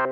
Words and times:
Bom 0.00 0.08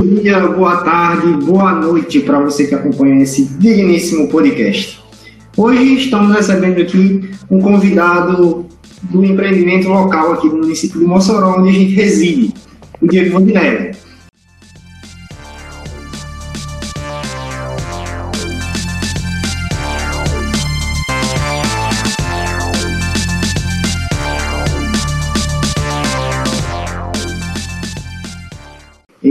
dia, 0.00 0.40
boa 0.48 0.78
tarde, 0.78 1.26
boa 1.44 1.72
noite 1.72 2.20
para 2.20 2.40
você 2.40 2.66
que 2.66 2.74
acompanha 2.74 3.22
esse 3.22 3.44
digníssimo 3.58 4.28
podcast. 4.30 4.98
Hoje 5.54 5.96
estamos 5.98 6.34
recebendo 6.34 6.80
aqui 6.80 7.30
um 7.50 7.60
convidado 7.60 8.64
do 9.02 9.22
empreendimento 9.22 9.86
local 9.88 10.32
aqui 10.32 10.48
do 10.48 10.56
município 10.56 10.98
de 10.98 11.04
Mossoró, 11.04 11.58
onde 11.58 11.68
a 11.68 11.72
gente 11.72 11.92
reside, 11.92 12.54
o 13.02 13.06
Diego 13.06 13.34
Mondinelli. 13.34 14.01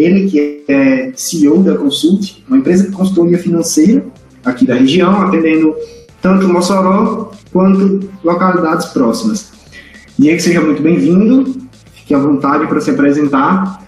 Ele 0.02 0.28
que 0.28 0.64
é 0.68 1.12
CEO 1.16 1.62
da 1.62 1.78
Consult, 1.78 2.44
uma 2.48 2.58
empresa 2.58 2.86
de 2.86 2.91
consultoria 2.91 3.38
financeira 3.38 4.04
aqui 4.44 4.66
da 4.66 4.74
região, 4.74 5.22
atendendo 5.22 5.76
tanto 6.20 6.48
Mossoró 6.48 7.32
quanto 7.52 8.10
localidades 8.24 8.88
próximas. 8.88 9.52
Diego, 10.18 10.41
seja 10.41 10.60
muito 10.60 10.82
bem-vindo, 10.82 11.55
fique 11.94 12.16
à 12.16 12.18
vontade 12.18 12.66
para 12.66 12.82
se 12.82 12.90
apresentar. 12.90 13.88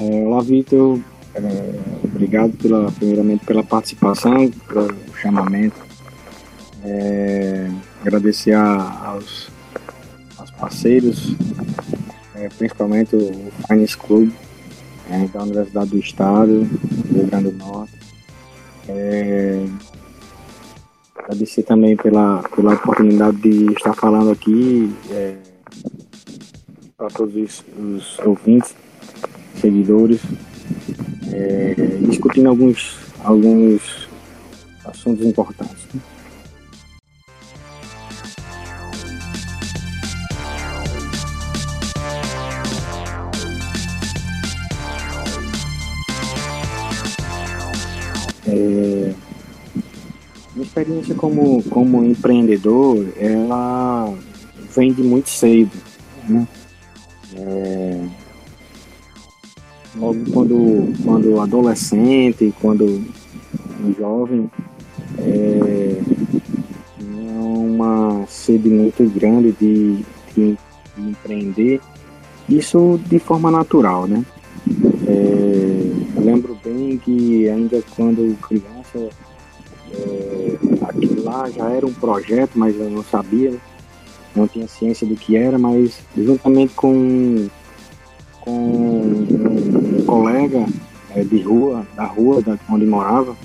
É, 0.00 0.24
olá, 0.26 0.42
Vitor. 0.42 0.98
É, 1.36 1.74
obrigado 2.02 2.56
pela, 2.56 2.90
primeiramente 2.90 3.46
pela 3.46 3.62
participação, 3.62 4.50
pelo 4.66 4.92
chamamento. 5.22 5.76
É, 6.82 7.70
agradecer 8.00 8.52
a, 8.52 9.10
aos, 9.10 9.48
aos 10.38 10.50
parceiros 10.50 11.36
é, 12.36 12.48
principalmente 12.48 13.16
o 13.16 13.50
Finance 13.66 13.96
Club 13.96 14.30
é, 15.10 15.26
da 15.28 15.42
Universidade 15.42 15.90
do 15.90 15.98
Estado, 15.98 16.64
do 16.64 17.14
Rio 17.14 17.26
Grande 17.26 17.50
do 17.50 17.56
Norte. 17.58 17.94
É, 18.88 19.64
agradecer 21.16 21.62
também 21.62 21.96
pela, 21.96 22.42
pela 22.54 22.74
oportunidade 22.74 23.36
de 23.38 23.72
estar 23.72 23.94
falando 23.94 24.30
aqui 24.30 24.94
é, 25.10 25.36
para 26.96 27.08
todos 27.08 27.34
os, 27.34 27.64
os, 27.78 28.18
ouvintes, 28.20 28.74
seguidores, 29.60 30.20
é, 31.32 31.74
discutindo 32.08 32.48
alguns, 32.48 32.98
alguns 33.24 34.08
assuntos 34.84 35.26
importantes. 35.26 35.86
Né? 35.92 36.00
Experiência 50.76 51.14
como, 51.14 51.62
como 51.64 52.04
empreendedor, 52.04 53.06
ela 53.16 54.12
vem 54.74 54.92
de 54.92 55.02
muito 55.02 55.30
cedo. 55.30 55.70
Né? 56.28 56.46
É, 57.34 58.06
logo 59.96 60.30
quando, 60.32 60.92
quando 61.02 61.40
adolescente, 61.40 62.52
quando 62.60 63.04
jovem, 63.98 64.50
é, 65.18 66.00
tinha 66.98 67.40
uma 67.40 68.26
sede 68.26 68.68
muito 68.68 69.02
grande 69.10 69.52
de, 69.52 70.04
de, 70.34 70.58
de 70.96 71.10
empreender, 71.10 71.80
isso 72.48 73.00
de 73.06 73.18
forma 73.18 73.50
natural, 73.50 74.06
né? 74.06 74.24
É, 75.08 76.20
lembro 76.20 76.58
bem 76.64 76.98
que 76.98 77.48
ainda 77.48 77.82
quando 77.94 78.36
criança, 78.40 79.08
é, 79.92 80.55
aquilo 80.88 81.24
lá 81.24 81.50
já 81.50 81.68
era 81.68 81.86
um 81.86 81.92
projeto, 81.92 82.52
mas 82.54 82.76
eu 82.76 82.90
não 82.90 83.02
sabia, 83.02 83.54
não 84.34 84.46
tinha 84.46 84.66
ciência 84.68 85.06
do 85.06 85.16
que 85.16 85.36
era, 85.36 85.58
mas 85.58 86.00
juntamente 86.16 86.74
com, 86.74 87.48
com 88.40 88.50
um, 88.50 90.04
colega 90.06 90.66
é, 91.14 91.22
de 91.22 91.42
rua, 91.42 91.86
da 91.94 92.04
rua 92.04 92.42
da, 92.42 92.58
onde 92.70 92.86
morava, 92.86 93.36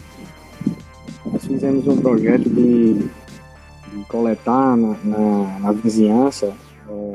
nós 1.26 1.46
fizemos 1.46 1.88
um 1.88 1.98
projeto 1.98 2.50
de, 2.50 2.94
de 2.94 4.06
coletar 4.08 4.76
na, 4.76 4.96
na, 5.04 5.60
na 5.60 5.72
vizinhança 5.72 6.54
é, 6.90 7.14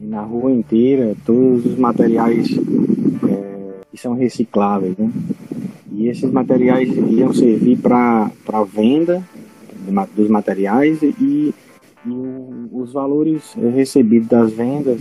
e 0.00 0.06
na 0.06 0.22
rua 0.22 0.50
inteira 0.50 1.14
todos 1.24 1.64
os 1.64 1.78
materiais 1.78 2.48
que 3.92 3.98
são 3.98 4.14
recicláveis, 4.14 4.96
né? 4.96 5.10
E 5.94 6.08
esses 6.08 6.30
materiais 6.30 6.88
iam 6.88 7.32
servir 7.32 7.78
para 7.78 8.30
a 8.52 8.64
venda 8.64 9.22
dos 10.16 10.28
materiais 10.28 11.02
e, 11.02 11.14
e 11.20 11.54
os 12.72 12.92
valores 12.92 13.54
recebidos 13.54 14.28
das 14.28 14.52
vendas 14.52 15.00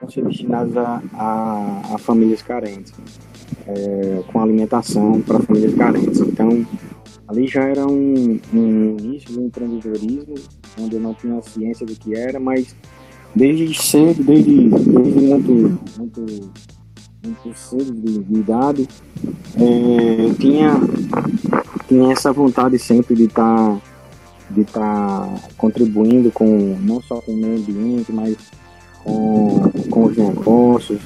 vão 0.00 0.10
ser 0.10 0.24
destinados 0.24 0.76
a, 0.76 1.02
a, 1.14 1.94
a 1.94 1.98
famílias 1.98 2.42
carentes, 2.42 2.92
é, 3.66 4.22
com 4.30 4.40
alimentação 4.40 5.20
para 5.22 5.40
famílias 5.40 5.74
carentes. 5.74 6.20
Então, 6.20 6.64
ali 7.26 7.46
já 7.46 7.64
era 7.64 7.86
um, 7.86 8.38
um 8.52 8.96
início 8.98 9.32
do 9.32 9.42
empreendedorismo, 9.46 10.34
onde 10.78 10.96
eu 10.96 11.00
não 11.00 11.14
tinha 11.14 11.40
ciência 11.42 11.86
do 11.86 11.94
que 11.94 12.14
era, 12.14 12.38
mas 12.38 12.74
desde 13.34 13.74
cedo, 13.74 14.22
desde, 14.22 14.68
desde 14.68 15.20
muito, 15.20 15.78
muito 15.98 16.50
cedo 17.54 17.92
de, 17.92 18.18
de 18.18 18.38
idade, 18.38 18.88
é, 19.56 20.34
tinha, 20.38 20.74
tinha 21.86 22.12
essa 22.12 22.32
vontade 22.32 22.78
sempre 22.78 23.14
de 23.14 23.24
estar 23.24 23.44
tá, 23.44 23.80
de 24.50 24.64
tá 24.64 25.28
contribuindo 25.56 26.30
com 26.30 26.76
não 26.80 27.02
só 27.02 27.20
com 27.20 27.32
o 27.32 27.36
meio 27.36 27.58
ambiente, 27.58 28.12
mas 28.12 28.36
com, 29.02 29.70
com 29.90 30.04
os 30.04 30.16
negócios, 30.16 31.00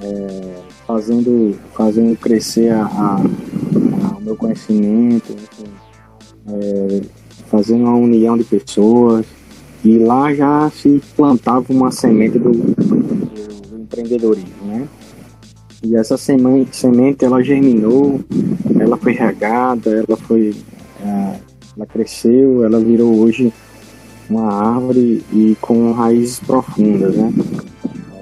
é, 0.00 0.56
fazendo, 0.86 1.56
fazendo 1.74 2.16
crescer 2.16 2.70
a, 2.70 2.84
a, 2.84 3.16
a, 3.16 4.16
o 4.16 4.20
meu 4.20 4.36
conhecimento, 4.36 5.32
enfim, 5.32 5.70
é, 6.48 7.00
fazendo 7.46 7.84
uma 7.84 7.96
união 7.96 8.36
de 8.36 8.44
pessoas. 8.44 9.26
E 9.82 9.96
lá 9.98 10.34
já 10.34 10.70
se 10.70 11.00
plantava 11.16 11.64
uma 11.72 11.90
semente 11.90 12.38
do, 12.38 12.52
do 12.52 13.80
empreendedorismo, 13.80 14.66
né? 14.66 14.86
E 15.82 15.96
essa 15.96 16.18
semente, 16.18 16.76
semente 16.76 17.24
ela 17.24 17.42
germinou, 17.42 18.20
ela 18.78 18.98
foi 18.98 19.12
regada, 19.12 19.90
ela 19.90 20.16
foi, 20.16 20.54
é, 21.02 21.36
ela 21.76 21.86
cresceu, 21.86 22.64
ela 22.64 22.78
virou 22.78 23.18
hoje 23.18 23.50
uma 24.28 24.52
árvore 24.52 25.24
e 25.32 25.56
com 25.60 25.92
raízes 25.92 26.38
profundas, 26.40 27.16
né? 27.16 27.32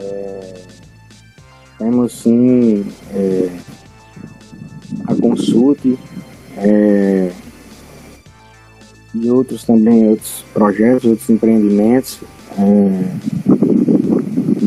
É, 0.00 0.54
temos 1.78 2.12
sim 2.12 2.86
é, 3.12 3.50
a 5.08 5.14
consulte 5.16 5.98
é, 6.56 7.32
e 9.14 9.30
outros 9.30 9.64
também 9.64 10.08
outros 10.08 10.44
projetos, 10.54 11.04
outros 11.04 11.28
empreendimentos. 11.28 12.20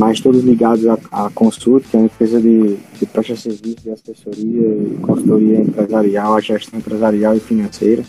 Mas 0.01 0.19
todos 0.19 0.44
ligados 0.44 0.88
à, 0.88 0.97
à 1.12 1.29
que 1.29 1.95
é 1.95 2.00
uma 2.00 2.06
empresa 2.06 2.41
de, 2.41 2.75
de 3.00 3.06
presta 3.06 3.35
serviço 3.35 3.84
de 3.84 3.91
assessoria 3.91 4.67
e 4.67 4.97
consultoria 5.00 5.62
empresarial, 5.62 6.36
a 6.36 6.42
gestão 6.42 6.80
empresarial 6.80 7.36
e 7.36 7.39
financeira, 7.39 8.03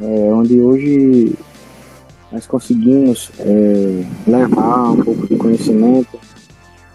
é, 0.00 0.04
onde 0.34 0.60
hoje 0.60 1.32
nós 2.32 2.44
conseguimos 2.44 3.30
é, 3.38 4.04
levar 4.26 4.90
um 4.90 4.96
pouco 5.04 5.28
de 5.28 5.36
conhecimento 5.36 6.18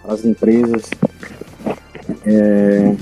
para 0.03 0.13
as 0.13 0.25
empresas, 0.25 0.89
é, 2.25 2.93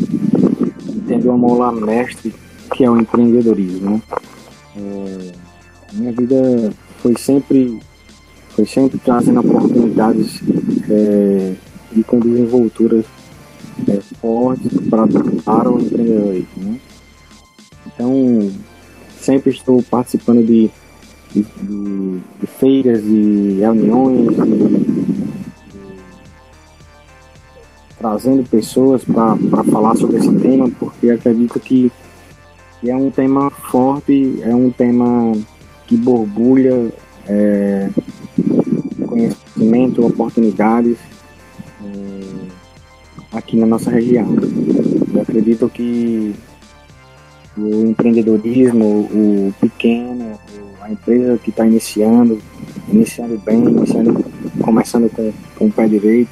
tendo 1.07 1.29
uma 1.29 1.37
mola 1.39 1.71
mestre 1.71 2.31
que 2.71 2.83
é 2.83 2.91
o 2.91 2.99
empreendedorismo. 2.99 3.95
Né? 3.95 4.01
É, 4.77 5.31
minha 5.93 6.11
vida 6.11 6.71
foi 7.01 7.15
sempre 7.17 7.79
foi 8.55 8.65
sempre 8.65 8.99
trazendo 8.99 9.39
oportunidades 9.39 10.41
é, 10.89 11.53
e 11.95 12.03
com 12.03 12.19
desenvolturas 12.19 13.05
é, 13.87 13.99
fortes 14.21 14.71
para, 14.89 15.07
para 15.43 15.71
o 15.71 15.79
empreendedorismo. 15.79 16.47
Né? 16.57 16.79
Então, 17.87 18.51
sempre 19.19 19.51
estou 19.51 19.81
participando 19.83 20.45
de, 20.45 20.69
de, 21.31 21.41
de, 21.41 22.19
de 22.39 22.47
feiras 22.47 23.03
e 23.03 23.57
reuniões, 23.59 24.35
trazendo 27.97 28.47
pessoas 28.49 29.03
para 29.03 29.63
falar 29.63 29.95
sobre 29.95 30.17
esse 30.17 30.33
tema, 30.35 30.69
porque 30.79 31.09
acredito 31.09 31.59
que 31.59 31.91
é 32.85 32.95
um 32.95 33.09
tema 33.09 33.49
forte, 33.49 34.39
é 34.41 34.53
um 34.53 34.69
tema 34.69 35.31
que 35.87 35.95
borbulha 35.95 36.91
é, 37.27 37.89
conhecimento, 39.13 40.05
oportunidades 40.05 40.97
é, 41.83 43.37
aqui 43.37 43.55
na 43.57 43.65
nossa 43.65 43.91
região. 43.91 44.27
Eu 45.13 45.21
acredito 45.21 45.69
que 45.69 46.33
o 47.55 47.85
empreendedorismo, 47.85 48.85
o 48.85 49.53
pequeno, 49.61 50.39
a 50.81 50.91
empresa 50.91 51.37
que 51.37 51.51
está 51.51 51.65
iniciando, 51.65 52.39
iniciando 52.91 53.37
bem, 53.37 53.63
iniciando, 53.63 54.25
começando 54.61 55.09
com, 55.09 55.31
com 55.57 55.67
o 55.67 55.71
pé 55.71 55.87
direito, 55.87 56.31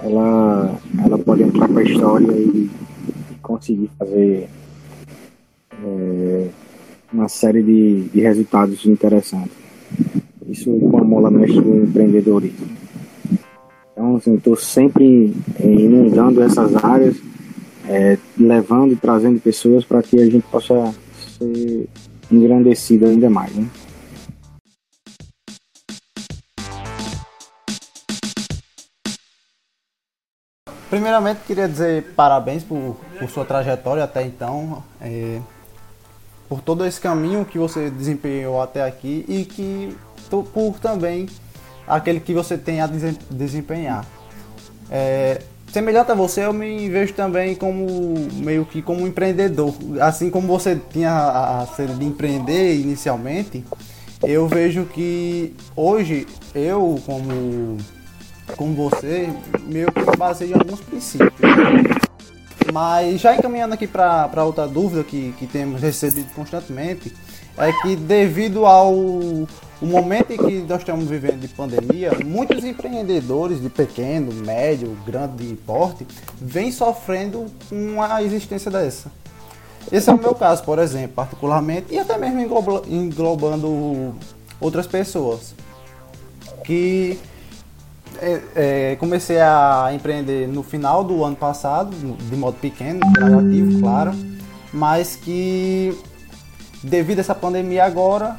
ela, 0.00 0.74
ela 1.04 1.18
pode 1.18 1.42
entrar 1.42 1.68
para 1.68 1.80
a 1.80 1.84
história 1.84 2.32
e, 2.32 2.68
e 3.30 3.34
conseguir 3.40 3.90
fazer 3.98 4.48
é, 5.84 6.48
uma 7.12 7.28
série 7.28 7.62
de, 7.62 8.02
de 8.08 8.20
resultados 8.20 8.84
interessantes. 8.86 9.59
Isso 10.50 10.68
com 10.80 10.98
a 10.98 11.04
mola 11.04 11.30
mestre 11.30 11.60
do 11.60 11.76
empreendedorismo. 11.76 12.66
Então, 13.92 14.16
assim, 14.16 14.34
estou 14.34 14.56
sempre 14.56 15.32
inundando 15.60 16.42
essas 16.42 16.74
áreas, 16.82 17.16
é, 17.88 18.18
levando 18.36 18.92
e 18.92 18.96
trazendo 18.96 19.40
pessoas 19.40 19.84
para 19.84 20.02
que 20.02 20.18
a 20.18 20.24
gente 20.28 20.44
possa 20.50 20.92
ser 21.38 21.88
engrandecido 22.32 23.06
ainda 23.06 23.30
mais. 23.30 23.54
Né? 23.54 23.68
Primeiramente, 30.88 31.42
queria 31.46 31.68
dizer 31.68 32.12
parabéns 32.16 32.64
por, 32.64 32.96
por 33.20 33.30
sua 33.30 33.44
trajetória 33.44 34.02
até 34.02 34.24
então, 34.24 34.82
é, 35.00 35.40
por 36.48 36.60
todo 36.60 36.84
esse 36.84 37.00
caminho 37.00 37.44
que 37.44 37.56
você 37.56 37.88
desempenhou 37.88 38.60
até 38.60 38.82
aqui 38.84 39.24
e 39.28 39.44
que 39.44 39.96
por 40.30 40.78
também 40.80 41.28
aquele 41.86 42.20
que 42.20 42.32
você 42.32 42.56
tem 42.56 42.80
a 42.80 42.88
desempenhar. 43.30 44.06
É, 44.90 45.42
semelhante 45.72 46.10
a 46.10 46.14
você, 46.14 46.44
eu 46.44 46.52
me 46.52 46.88
vejo 46.88 47.12
também 47.14 47.54
como 47.54 47.86
meio 48.34 48.64
que 48.64 48.80
como 48.82 49.06
empreendedor. 49.06 49.74
Assim 50.00 50.30
como 50.30 50.46
você 50.46 50.80
tinha 50.92 51.12
a, 51.12 51.66
ser 51.66 51.88
de 51.88 52.04
empreender 52.04 52.74
inicialmente, 52.76 53.64
eu 54.22 54.46
vejo 54.46 54.84
que 54.84 55.54
hoje 55.74 56.26
eu 56.54 57.00
como 57.06 57.78
como 58.56 58.74
você, 58.74 59.28
meio 59.66 59.92
que 59.92 60.16
baseio 60.16 60.50
em 60.50 60.54
alguns 60.54 60.80
princípios. 60.80 61.30
Mas 62.72 63.20
já 63.20 63.34
encaminhando 63.34 63.74
aqui 63.74 63.86
para 63.86 64.44
outra 64.44 64.66
dúvida 64.66 65.04
que, 65.04 65.32
que 65.38 65.46
temos 65.46 65.80
recebido 65.80 66.28
constantemente, 66.34 67.12
é 67.56 67.72
que 67.82 67.96
devido 67.96 68.66
ao 68.66 68.92
o 69.80 69.86
momento 69.86 70.32
em 70.32 70.36
que 70.36 70.58
nós 70.68 70.80
estamos 70.80 71.06
vivendo 71.06 71.40
de 71.40 71.48
pandemia, 71.48 72.12
muitos 72.24 72.64
empreendedores 72.64 73.62
de 73.62 73.70
pequeno, 73.70 74.32
médio, 74.32 74.96
grande 75.06 75.56
porte 75.66 76.06
vêm 76.40 76.70
sofrendo 76.70 77.46
com 77.68 78.02
a 78.02 78.22
existência 78.22 78.70
dessa. 78.70 79.10
Esse 79.90 80.10
é 80.10 80.12
o 80.12 80.18
meu 80.18 80.34
caso, 80.34 80.62
por 80.64 80.78
exemplo, 80.78 81.14
particularmente, 81.16 81.86
e 81.90 81.98
até 81.98 82.18
mesmo 82.18 82.40
englobando 82.86 84.14
outras 84.60 84.86
pessoas. 84.86 85.54
Que 86.62 87.18
é, 88.20 88.40
é, 88.54 88.96
comecei 88.96 89.40
a 89.40 89.90
empreender 89.94 90.46
no 90.46 90.62
final 90.62 91.02
do 91.02 91.24
ano 91.24 91.36
passado, 91.36 91.96
de 91.96 92.36
modo 92.36 92.58
pequeno, 92.58 93.00
gradativo, 93.12 93.80
claro, 93.80 94.12
mas 94.72 95.16
que 95.16 95.96
devido 96.82 97.18
a 97.18 97.20
essa 97.22 97.34
pandemia 97.34 97.84
agora, 97.84 98.38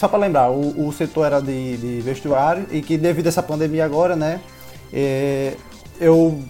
só 0.00 0.08
para 0.08 0.18
lembrar, 0.18 0.50
o, 0.50 0.88
o, 0.88 0.92
setor 0.92 1.26
era 1.26 1.42
de, 1.42 1.76
de, 1.76 2.00
vestuário 2.00 2.66
e 2.70 2.80
que 2.80 2.96
devido 2.96 3.26
a 3.26 3.28
essa 3.28 3.42
pandemia 3.42 3.84
agora, 3.84 4.16
né, 4.16 4.40
é, 4.90 5.54
eu 6.00 6.42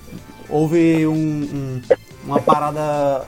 houve 0.49 1.05
um, 1.05 1.13
um, 1.13 1.83
uma 2.25 2.41
parada 2.41 3.27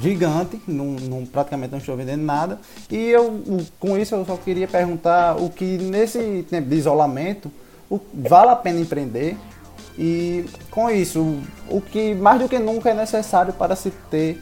gigante, 0.00 0.60
não, 0.68 1.26
praticamente 1.26 1.72
não 1.72 1.78
estou 1.78 1.96
vendendo 1.96 2.22
nada. 2.22 2.60
E 2.88 3.10
eu, 3.10 3.42
com 3.80 3.98
isso, 3.98 4.14
eu 4.14 4.24
só 4.24 4.36
queria 4.36 4.68
perguntar 4.68 5.36
o 5.36 5.50
que 5.50 5.78
nesse 5.78 6.46
tempo 6.48 6.68
de 6.68 6.76
isolamento 6.76 7.50
o, 7.90 8.00
vale 8.14 8.50
a 8.50 8.56
pena 8.56 8.78
empreender 8.78 9.36
e 9.98 10.44
com 10.70 10.88
isso 10.88 11.40
o 11.68 11.80
que 11.80 12.14
mais 12.14 12.40
do 12.40 12.48
que 12.48 12.58
nunca 12.60 12.90
é 12.90 12.94
necessário 12.94 13.52
para 13.52 13.74
se 13.74 13.90
ter 14.10 14.40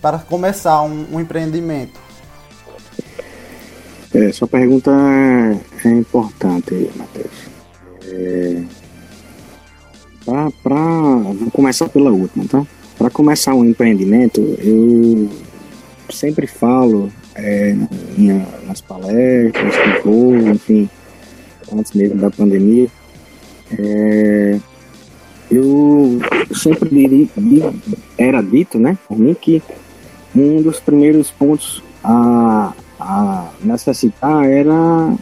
para 0.00 0.18
começar 0.18 0.82
um, 0.82 1.06
um 1.14 1.20
empreendimento 1.20 2.05
é, 4.16 4.32
sua 4.32 4.48
pergunta 4.48 4.90
é, 5.84 5.88
importante 5.88 6.90
Matheus. 6.96 7.56
É, 8.04 8.62
para 10.62 10.74
vou 10.74 11.50
começar 11.52 11.88
pela 11.88 12.10
última 12.10 12.44
tá? 12.46 12.66
Para 12.98 13.10
começar 13.10 13.54
um 13.54 13.64
empreendimento 13.64 14.40
eu 14.40 15.28
sempre 16.10 16.46
falo 16.46 17.12
é, 17.34 17.76
nas 18.66 18.80
palestras 18.80 19.74
que 19.76 20.08
vou 20.08 20.36
enfim 20.36 20.88
antes 21.72 21.92
mesmo 21.92 22.20
da 22.20 22.30
pandemia, 22.30 22.88
é, 23.78 24.58
eu 25.50 26.18
sempre 26.54 26.88
diria, 26.88 27.72
era 28.18 28.42
dito, 28.42 28.78
né, 28.78 28.96
por 29.08 29.18
mim, 29.18 29.34
que 29.34 29.62
um 30.34 30.60
dos 30.60 30.80
primeiros 30.80 31.30
pontos 31.30 31.82
a, 32.04 32.72
a 32.98 33.50
necessitar 33.62 34.44
era 34.44 35.14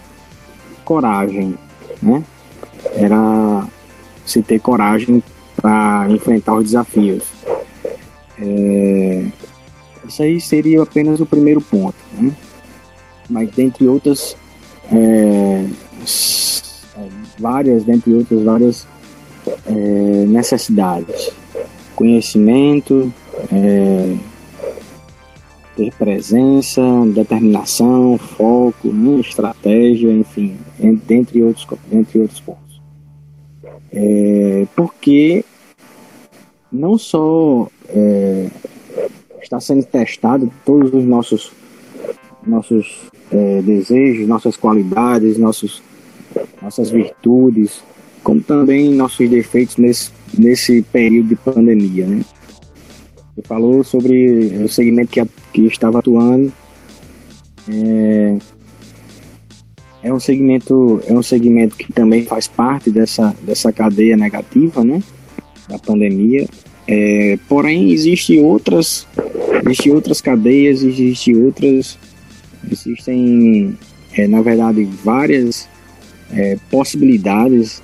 coragem, 0.85 1.59
né? 2.03 2.23
Era 2.95 3.67
se 4.25 4.43
ter 4.43 4.61
coragem 4.61 5.23
para 5.57 6.07
enfrentar 6.11 6.55
os 6.55 6.65
desafios. 6.65 7.25
É, 8.39 9.27
isso 10.07 10.23
aí 10.23 10.41
seria 10.41 10.83
apenas 10.83 11.21
o 11.21 11.27
primeiro 11.27 11.61
ponto, 11.61 11.97
né? 12.13 12.33
Mas 13.29 13.51
dentre 13.51 13.87
outras 13.89 14.37
é, 14.93 15.67
várias, 17.39 17.85
dentre 17.85 18.13
outras, 18.13 18.43
várias 18.43 18.87
é, 19.67 19.73
necessidades. 20.27 21.31
Conhecimento, 21.95 23.13
é, 23.53 24.17
ter 25.77 25.93
presença, 25.95 26.83
determinação, 27.15 28.19
foco, 28.19 28.89
estratégia, 29.21 30.13
enfim, 30.13 30.57
dentre 31.07 31.43
outros, 31.43 31.67
dentre 31.91 32.21
outros 32.21 32.41
pontos. 32.41 32.81
É, 33.93 34.67
porque 34.75 35.45
não 36.71 36.99
só 36.99 37.69
é, 37.89 38.49
está 39.41 39.61
sendo 39.61 39.85
testado 39.85 40.51
todos 40.65 40.93
os 40.93 41.05
nossos 41.05 41.53
nossos 42.47 43.09
é, 43.31 43.63
desejos, 43.63 44.29
nossas 44.29 44.57
qualidades, 44.57 45.39
nossos 45.39 45.83
nossas 46.61 46.91
virtudes, 46.91 47.83
como 48.23 48.41
também 48.41 48.91
nossos 48.91 49.29
defeitos 49.29 49.77
nesse, 49.77 50.11
nesse 50.37 50.83
período 50.83 51.29
de 51.29 51.37
pandemia. 51.37 52.07
Né? 52.07 52.25
Você 53.35 53.43
falou 53.43 53.83
sobre 53.83 54.63
o 54.65 54.69
segmento 54.69 55.11
que, 55.11 55.23
que 55.53 55.67
estava 55.67 55.99
atuando. 55.99 56.53
É, 57.69 58.37
é 60.05 60.13
um 60.13 60.21
segmento 60.21 61.03
é 61.07 61.13
um 61.13 61.23
segmento 61.23 61.77
que 61.77 61.93
também 61.93 62.25
faz 62.25 62.47
parte 62.47 62.91
dessa, 62.91 63.35
dessa 63.43 63.73
cadeia 63.73 64.17
negativa, 64.17 64.85
né, 64.85 65.03
da 65.69 65.79
pandemia. 65.79 66.47
É, 66.87 67.39
porém, 67.49 67.91
existe 67.91 68.39
outras 68.39 69.07
existe 69.65 69.91
outras 69.91 70.21
cadeias, 70.21 70.83
existe 70.83 71.35
outras 71.35 71.99
existem 72.71 73.77
é, 74.17 74.29
na 74.29 74.43
verdade 74.43 74.85
várias 75.03 75.69
é, 76.31 76.57
possibilidades 76.71 77.83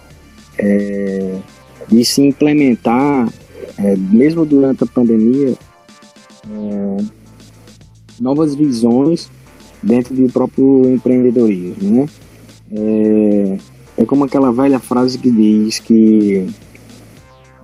é, 0.59 1.37
de 1.89 2.05
se 2.05 2.21
implementar, 2.23 3.29
é, 3.83 3.97
mesmo 3.97 4.45
durante 4.45 4.85
a 4.85 4.87
pandemia, 4.87 5.55
é, 6.51 6.97
novas 8.21 8.55
visões 8.55 9.31
dentro 9.83 10.15
do 10.15 10.31
próprio 10.31 10.93
empreendedorismo. 10.93 12.03
Né? 12.03 12.09
É, 12.73 13.59
é 14.03 14.05
como 14.05 14.25
aquela 14.25 14.53
velha 14.53 14.79
frase 14.79 15.19
que 15.19 15.31
diz 15.31 15.79
que 15.79 16.47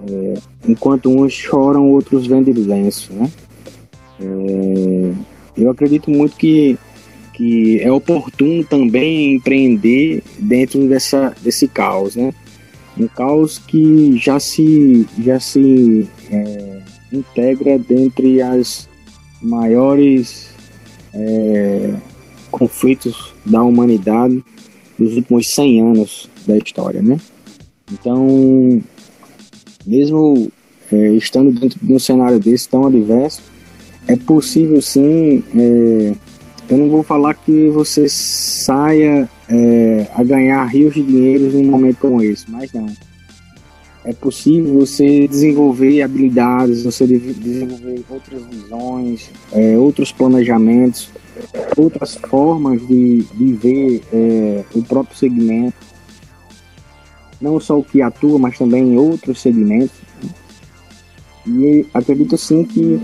é, 0.08 0.34
enquanto 0.66 1.10
uns 1.10 1.32
choram, 1.32 1.90
outros 1.90 2.26
vendem 2.26 2.54
lenço. 2.54 3.12
Né? 3.12 3.30
eu 5.54 5.70
acredito 5.70 6.10
muito 6.10 6.36
que 6.36 6.78
que 7.34 7.78
é 7.80 7.92
oportuno 7.92 8.64
também 8.64 9.34
empreender 9.34 10.22
dentro 10.38 10.88
dessa, 10.88 11.36
desse 11.42 11.68
caos, 11.68 12.16
né? 12.16 12.32
Um 12.98 13.06
caos 13.08 13.58
que 13.58 14.16
já 14.16 14.40
se, 14.40 15.06
já 15.18 15.38
se 15.38 16.08
é, 16.30 16.82
integra 17.12 17.78
dentre 17.78 18.40
as 18.40 18.88
maiores 19.42 20.48
é, 21.12 21.94
conflitos 22.50 23.34
da 23.44 23.62
humanidade 23.62 24.42
dos 24.98 25.14
últimos 25.14 25.48
100 25.54 25.80
anos 25.82 26.30
da 26.46 26.56
história, 26.56 27.02
né? 27.02 27.18
Então, 27.92 28.82
mesmo 29.86 30.50
é, 30.90 31.08
estando 31.12 31.52
dentro 31.52 31.78
de 31.80 31.92
um 31.92 31.98
cenário 31.98 32.38
desse 32.40 32.68
tão 32.68 32.86
adverso, 32.86 33.42
é 34.08 34.16
possível 34.16 34.80
sim. 34.80 35.42
É, 35.54 36.14
eu 36.68 36.76
não 36.76 36.88
vou 36.88 37.02
falar 37.02 37.34
que 37.34 37.68
você 37.68 38.08
saia 38.08 39.28
é, 39.48 40.06
a 40.14 40.24
ganhar 40.24 40.64
rios 40.64 40.94
de 40.94 41.02
dinheiro 41.02 41.50
num 41.52 41.70
momento 41.70 41.98
como 41.98 42.22
esse, 42.22 42.50
mas 42.50 42.72
não. 42.72 42.86
É 44.04 44.12
possível 44.12 44.74
você 44.74 45.26
desenvolver 45.26 46.00
habilidades, 46.02 46.84
você 46.84 47.06
desenvolver 47.06 48.04
outras 48.08 48.46
visões, 48.46 49.30
é, 49.52 49.76
outros 49.76 50.12
planejamentos, 50.12 51.10
outras 51.76 52.14
formas 52.14 52.80
de, 52.86 53.22
de 53.22 53.52
ver 53.54 54.02
é, 54.12 54.64
o 54.74 54.82
próprio 54.82 55.16
segmento. 55.16 55.76
Não 57.40 57.58
só 57.58 57.78
o 57.78 57.84
que 57.84 58.00
atua, 58.00 58.38
mas 58.38 58.56
também 58.56 58.96
outros 58.96 59.40
segmentos. 59.40 59.96
E 61.46 61.84
acredito 61.92 62.36
sim 62.38 62.64
que 62.64 63.00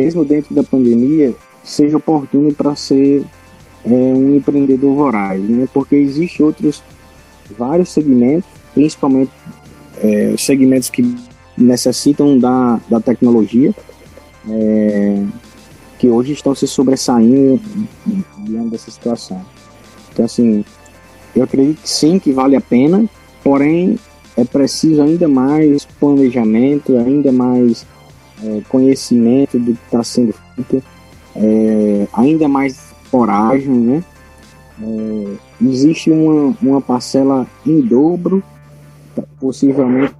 mesmo 0.00 0.24
dentro 0.24 0.54
da 0.54 0.62
pandemia, 0.62 1.34
seja 1.62 1.98
oportuno 1.98 2.52
para 2.54 2.74
ser 2.74 3.24
é, 3.84 3.90
um 3.90 4.36
empreendedor 4.36 4.94
voraz, 4.94 5.42
né? 5.42 5.68
porque 5.72 5.94
existem 5.94 6.44
outros 6.44 6.82
vários 7.58 7.90
segmentos, 7.90 8.48
principalmente 8.74 9.30
é, 9.98 10.34
segmentos 10.38 10.88
que 10.88 11.14
necessitam 11.56 12.38
da, 12.38 12.80
da 12.88 13.00
tecnologia, 13.00 13.74
é, 14.48 15.22
que 15.98 16.08
hoje 16.08 16.32
estão 16.32 16.54
se 16.54 16.66
sobressaindo 16.66 17.60
diante 18.38 18.70
dessa 18.70 18.90
situação. 18.90 19.44
Então, 20.12 20.24
assim, 20.24 20.64
eu 21.36 21.44
acredito 21.44 21.82
que 21.82 21.90
sim, 21.90 22.18
que 22.18 22.32
vale 22.32 22.56
a 22.56 22.60
pena, 22.60 23.04
porém 23.44 23.98
é 24.36 24.44
preciso 24.44 25.02
ainda 25.02 25.28
mais 25.28 25.84
planejamento, 25.84 26.96
ainda 26.96 27.30
mais 27.30 27.84
é, 28.42 28.62
conhecimento 28.68 29.58
do 29.58 29.74
que 29.74 29.84
está 29.84 30.02
sendo 30.02 30.34
feito, 30.54 30.82
é, 31.36 32.06
ainda 32.12 32.48
mais 32.48 32.92
coragem, 33.10 33.68
né? 33.68 34.04
É, 34.82 35.36
existe 35.62 36.10
uma, 36.10 36.56
uma 36.62 36.80
parcela 36.80 37.46
em 37.66 37.80
dobro, 37.80 38.42
possivelmente 39.38 40.14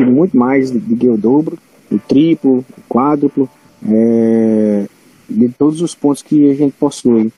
muito 0.00 0.36
mais 0.36 0.70
do 0.70 0.96
que 0.96 1.08
o 1.08 1.16
dobro, 1.16 1.58
o 1.90 1.98
triplo, 1.98 2.58
o 2.58 2.82
quádruplo, 2.88 3.48
é, 3.86 4.86
de 5.28 5.48
todos 5.50 5.80
os 5.82 5.94
pontos 5.94 6.22
que 6.22 6.50
a 6.50 6.54
gente 6.54 6.74
possui. 6.78 7.32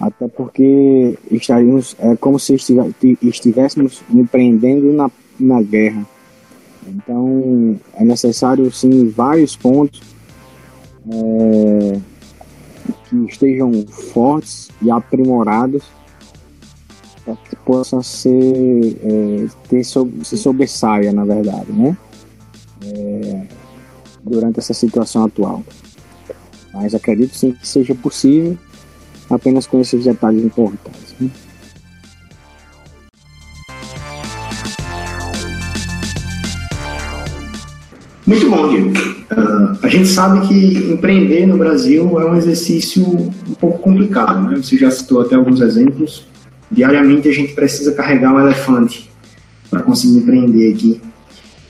Até 0.00 0.28
porque 0.28 1.18
estaríamos, 1.30 1.96
é 1.98 2.14
como 2.16 2.38
se 2.38 2.54
estivéssemos 2.54 4.02
empreendendo 4.12 4.92
na, 4.92 5.10
na 5.38 5.60
guerra. 5.60 6.06
Então, 6.88 7.78
é 7.94 8.04
necessário, 8.04 8.70
sim, 8.72 9.08
vários 9.08 9.56
pontos 9.56 10.02
é, 11.10 12.00
que 13.08 13.16
estejam 13.26 13.86
fortes 14.12 14.70
e 14.82 14.90
aprimorados 14.90 15.84
para 17.24 17.36
que 17.36 17.56
possa 17.56 18.02
ser, 18.02 18.98
é, 19.02 19.46
ter, 19.68 19.84
se 19.84 20.38
sobressaia, 20.38 21.12
na 21.12 21.24
verdade, 21.24 21.70
né? 21.72 21.96
É, 22.84 23.46
durante 24.22 24.58
essa 24.58 24.74
situação 24.74 25.24
atual. 25.24 25.62
Mas 26.72 26.94
acredito 26.94 27.34
sim 27.34 27.52
que 27.52 27.66
seja 27.66 27.94
possível 27.94 28.56
apenas 29.28 29.66
com 29.66 29.80
esses 29.80 30.04
detalhes 30.04 30.44
importantes. 30.44 31.14
Né? 31.20 31.30
Muito 38.28 38.50
bom, 38.50 38.68
Diego. 38.68 38.90
Uh, 38.90 39.78
a 39.82 39.88
gente 39.88 40.06
sabe 40.06 40.46
que 40.46 40.92
empreender 40.92 41.46
no 41.46 41.56
Brasil 41.56 42.20
é 42.20 42.30
um 42.30 42.36
exercício 42.36 43.02
um 43.02 43.54
pouco 43.58 43.78
complicado, 43.78 44.50
né? 44.50 44.56
Você 44.58 44.76
já 44.76 44.90
citou 44.90 45.22
até 45.22 45.34
alguns 45.34 45.62
exemplos. 45.62 46.26
Diariamente 46.70 47.26
a 47.26 47.32
gente 47.32 47.54
precisa 47.54 47.94
carregar 47.94 48.34
um 48.34 48.38
elefante 48.38 49.10
para 49.70 49.80
conseguir 49.80 50.18
empreender 50.18 50.74
aqui. 50.74 51.00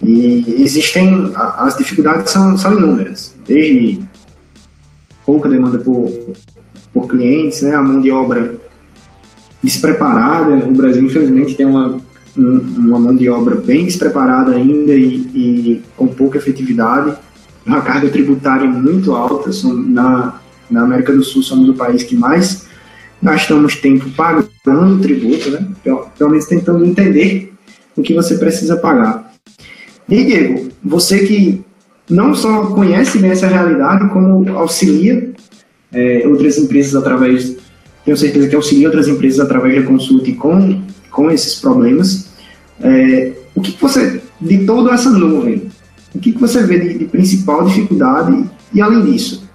E 0.03 0.57
existem, 0.59 1.31
as 1.37 1.79
dificuldades 1.79 2.33
são, 2.33 2.59
são 2.59 2.77
inúmeras, 2.77 3.37
desde 3.47 4.01
pouca 5.25 5.49
demanda 5.49 5.79
por, 5.79 6.11
por 6.93 7.07
clientes, 7.07 7.63
né? 7.63 7.77
a 7.77 7.83
mão 7.83 8.01
de 8.01 8.11
obra 8.11 8.57
despreparada. 9.63 10.57
O 10.57 10.73
Brasil, 10.73 11.05
infelizmente, 11.05 11.55
tem 11.55 11.67
uma 11.67 12.01
uma 12.39 12.99
mão 12.99 13.17
de 13.17 13.29
obra 13.29 13.57
bem 13.57 13.85
despreparada 13.85 14.55
ainda 14.55 14.95
e, 14.95 15.17
e 15.35 15.83
com 15.97 16.07
pouca 16.07 16.39
efetividade, 16.39 17.17
uma 17.67 17.81
carga 17.81 18.09
tributária 18.09 18.67
muito 18.67 19.15
alta. 19.15 19.51
Na, 19.65 20.41
na 20.71 20.83
América 20.83 21.13
do 21.13 21.23
Sul 21.23 21.43
somos 21.43 21.69
o 21.69 21.75
país 21.75 22.03
que 22.03 22.17
mais 22.17 22.67
gastamos 23.23 23.77
tempo 23.77 24.09
pagando 24.11 25.03
tributo, 25.03 25.51
né? 25.51 25.67
pelo, 25.83 26.07
pelo 26.17 26.31
menos 26.31 26.47
tentando 26.47 26.85
entender 26.85 27.53
o 27.97 28.03
que 28.03 28.15
você 28.15 28.37
precisa 28.37 28.77
pagar. 28.77 29.33
E 30.09 30.25
Diego, 30.25 30.69
você 30.83 31.27
que 31.27 31.65
não 32.09 32.35
só 32.35 32.67
conhece 32.67 33.19
bem 33.19 33.31
essa 33.31 33.47
realidade, 33.47 34.09
como 34.11 34.49
auxilia 34.57 35.33
é, 35.93 36.27
outras 36.27 36.57
empresas 36.57 36.95
através, 36.95 37.57
tenho 38.05 38.17
certeza 38.17 38.49
que 38.49 38.57
auxilia 38.57 38.89
outras 38.89 39.09
empresas 39.09 39.41
através 39.41 39.83
da 39.83 39.87
consulta 39.87 40.33
com, 40.33 40.83
com 41.11 41.31
esses 41.31 41.57
problemas. 41.57 42.28
É, 42.81 43.33
o 43.55 43.61
que, 43.61 43.73
que, 43.73 43.81
você, 43.81 44.23
de 44.41 44.65
toda 44.65 44.93
essa 44.93 45.11
nuvem, 45.11 45.71
o 46.15 46.19
que, 46.19 46.33
que 46.33 46.41
você 46.41 46.63
vê 46.63 46.79
de, 46.79 46.99
de 46.99 47.05
principal 47.07 47.65
dificuldade 47.65 48.45
e, 48.73 48.81
além 48.81 49.05
disso, 49.05 49.49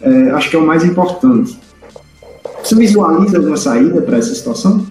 é, 0.00 0.30
acho 0.30 0.50
que 0.50 0.56
é 0.56 0.58
o 0.58 0.66
mais 0.66 0.84
importante. 0.84 1.58
Você 2.62 2.74
visualiza 2.74 3.38
alguma 3.38 3.56
saída 3.56 4.00
para 4.02 4.18
essa 4.18 4.34
situação? 4.34 4.86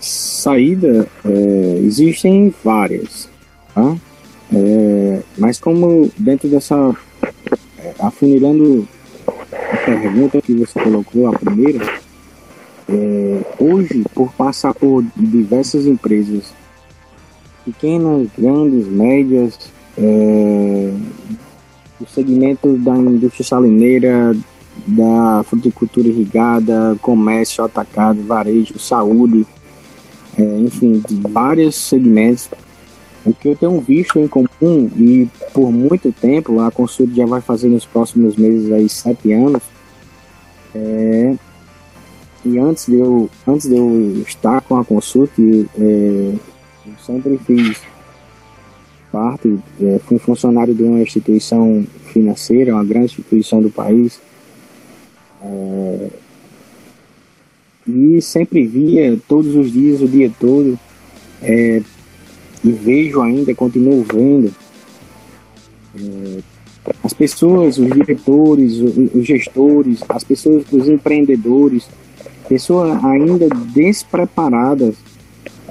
Saída, 0.00 1.06
é, 1.24 1.80
existem 1.82 2.52
várias, 2.64 3.28
tá? 3.74 3.96
É, 4.52 5.20
mas 5.38 5.58
como 5.58 6.10
dentro 6.18 6.48
dessa, 6.48 6.94
é, 7.78 7.94
afunilando 8.00 8.86
a 9.26 9.76
pergunta 9.84 10.42
que 10.42 10.54
você 10.54 10.80
colocou, 10.80 11.28
a 11.28 11.38
primeira, 11.38 12.01
é, 12.88 13.40
hoje, 13.58 14.04
por 14.14 14.32
passar 14.32 14.74
por 14.74 15.04
diversas 15.16 15.86
empresas, 15.86 16.52
pequenas, 17.64 18.28
grandes, 18.36 18.86
médias, 18.88 19.58
é, 19.96 20.92
o 22.00 22.06
segmento 22.06 22.76
da 22.78 22.96
indústria 22.96 23.44
salineira, 23.44 24.34
da 24.86 25.42
fruticultura 25.44 26.08
irrigada, 26.08 26.96
comércio 27.00 27.62
atacado, 27.64 28.22
varejo, 28.22 28.78
saúde, 28.78 29.46
é, 30.36 30.42
enfim, 30.58 31.02
de 31.06 31.14
vários 31.28 31.76
segmentos. 31.76 32.48
O 33.24 33.32
que 33.32 33.50
eu 33.50 33.56
tenho 33.56 33.80
visto 33.80 34.18
em 34.18 34.26
comum, 34.26 34.90
e 34.96 35.28
por 35.54 35.70
muito 35.70 36.10
tempo, 36.10 36.58
a 36.58 36.72
consulta 36.72 37.14
já 37.14 37.26
vai 37.26 37.40
fazer 37.40 37.68
nos 37.68 37.86
próximos 37.86 38.36
meses 38.36 38.72
aí 38.72 38.88
sete 38.88 39.32
anos, 39.32 39.62
é 40.74 41.36
e 42.44 42.58
antes 42.58 42.86
de 42.86 42.96
eu, 42.96 43.30
antes 43.46 43.68
de 43.68 43.76
eu 43.76 44.22
estar 44.26 44.60
com 44.62 44.76
a 44.76 44.84
consulta, 44.84 45.40
é, 45.40 46.34
eu 46.86 46.94
sempre 47.04 47.38
fiz 47.38 47.80
parte, 49.12 49.58
é, 49.80 50.00
fui 50.06 50.18
funcionário 50.18 50.74
de 50.74 50.82
uma 50.82 51.00
instituição 51.00 51.86
financeira, 52.06 52.74
uma 52.74 52.84
grande 52.84 53.06
instituição 53.06 53.62
do 53.62 53.70
país. 53.70 54.20
É, 55.42 56.08
e 57.86 58.20
sempre 58.22 58.66
via 58.66 59.18
todos 59.28 59.54
os 59.54 59.70
dias, 59.70 60.00
o 60.00 60.08
dia 60.08 60.30
todo, 60.40 60.78
é, 61.42 61.82
e 62.64 62.70
vejo 62.72 63.20
ainda, 63.20 63.54
continuo 63.54 64.04
vendo, 64.04 64.52
é, 65.96 66.38
as 67.04 67.12
pessoas, 67.12 67.78
os 67.78 67.90
diretores, 67.90 68.78
os 68.80 69.24
gestores, 69.24 70.00
as 70.08 70.24
pessoas, 70.24 70.64
os 70.72 70.88
empreendedores, 70.88 71.88
pessoas 72.52 73.02
ainda 73.02 73.48
despreparadas, 73.48 74.94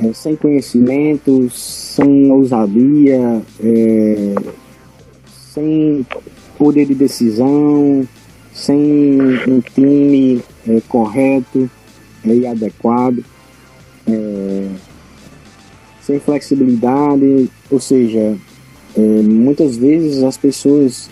é, 0.01 0.11
sem 0.13 0.35
conhecimento, 0.35 1.47
sem 1.51 2.31
ousadia, 2.31 3.39
é, 3.63 4.33
sem 5.53 6.03
poder 6.57 6.87
de 6.87 6.95
decisão, 6.95 8.07
sem 8.51 9.21
um 9.47 9.61
time 9.61 10.41
é, 10.67 10.81
correto 10.89 11.69
é, 12.25 12.33
e 12.33 12.47
adequado, 12.47 13.23
é, 14.07 14.67
sem 16.01 16.19
flexibilidade, 16.19 17.47
ou 17.69 17.79
seja, 17.79 18.35
é, 18.97 18.99
muitas 19.21 19.77
vezes 19.77 20.23
as 20.23 20.35
pessoas 20.35 21.11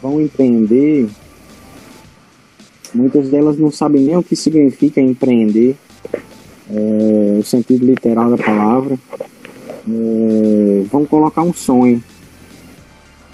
vão 0.00 0.22
empreender, 0.22 1.06
muitas 2.94 3.28
delas 3.28 3.58
não 3.58 3.70
sabem 3.70 4.02
nem 4.02 4.16
o 4.16 4.22
que 4.22 4.36
significa 4.36 5.00
empreender, 5.00 5.76
é, 6.70 7.38
o 7.38 7.42
sentido 7.42 7.84
literal 7.84 8.30
da 8.30 8.42
palavra, 8.42 8.98
é, 9.88 10.82
vão 10.90 11.04
colocar 11.04 11.42
um 11.42 11.52
sonho. 11.52 12.02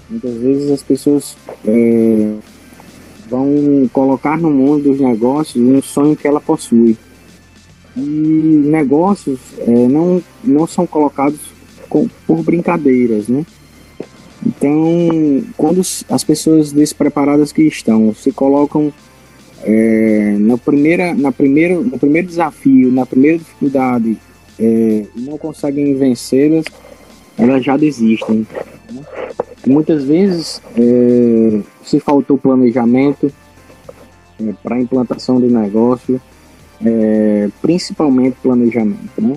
Muitas 0.08 0.34
vezes 0.36 0.70
as 0.70 0.82
pessoas 0.82 1.36
é, 1.66 2.34
vão 3.28 3.88
colocar 3.92 4.38
no 4.38 4.50
mundo 4.50 4.84
dos 4.84 5.00
negócios 5.00 5.62
um 5.62 5.82
sonho 5.82 6.16
que 6.16 6.26
ela 6.26 6.40
possui. 6.40 6.96
E 7.96 8.00
negócios 8.00 9.38
é, 9.58 9.70
não, 9.70 10.22
não 10.42 10.66
são 10.66 10.86
colocados 10.86 11.40
com, 11.88 12.08
por 12.26 12.42
brincadeiras, 12.42 13.28
né? 13.28 13.44
Então, 14.46 15.44
quando 15.56 15.80
as 15.80 16.24
pessoas 16.24 16.72
despreparadas 16.72 17.52
que 17.52 17.62
estão 17.62 18.14
se 18.14 18.32
colocam 18.32 18.92
é, 19.64 20.36
na 20.38 20.56
primeira, 20.56 21.14
na 21.14 21.32
primeiro, 21.32 21.82
no 21.82 21.98
primeiro 21.98 22.28
desafio, 22.28 22.92
na 22.92 23.04
primeira 23.04 23.38
dificuldade, 23.38 24.16
é, 24.58 25.04
não 25.16 25.38
conseguem 25.38 25.94
vencê-las, 25.94 26.64
elas 27.36 27.64
já 27.64 27.76
desistem. 27.76 28.46
Né? 28.92 29.02
Muitas 29.66 30.04
vezes 30.04 30.62
é, 30.76 31.60
se 31.84 32.00
faltou 32.00 32.38
planejamento 32.38 33.32
é, 34.40 34.52
para 34.62 34.76
a 34.76 34.80
implantação 34.80 35.40
do 35.40 35.48
negócio, 35.48 36.20
é, 36.84 37.48
principalmente 37.60 38.36
planejamento, 38.42 39.20
né? 39.20 39.36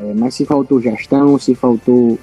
É, 0.00 0.14
mas 0.14 0.34
se 0.34 0.44
faltou 0.44 0.80
gestão, 0.80 1.36
se 1.40 1.56
faltou 1.56 2.16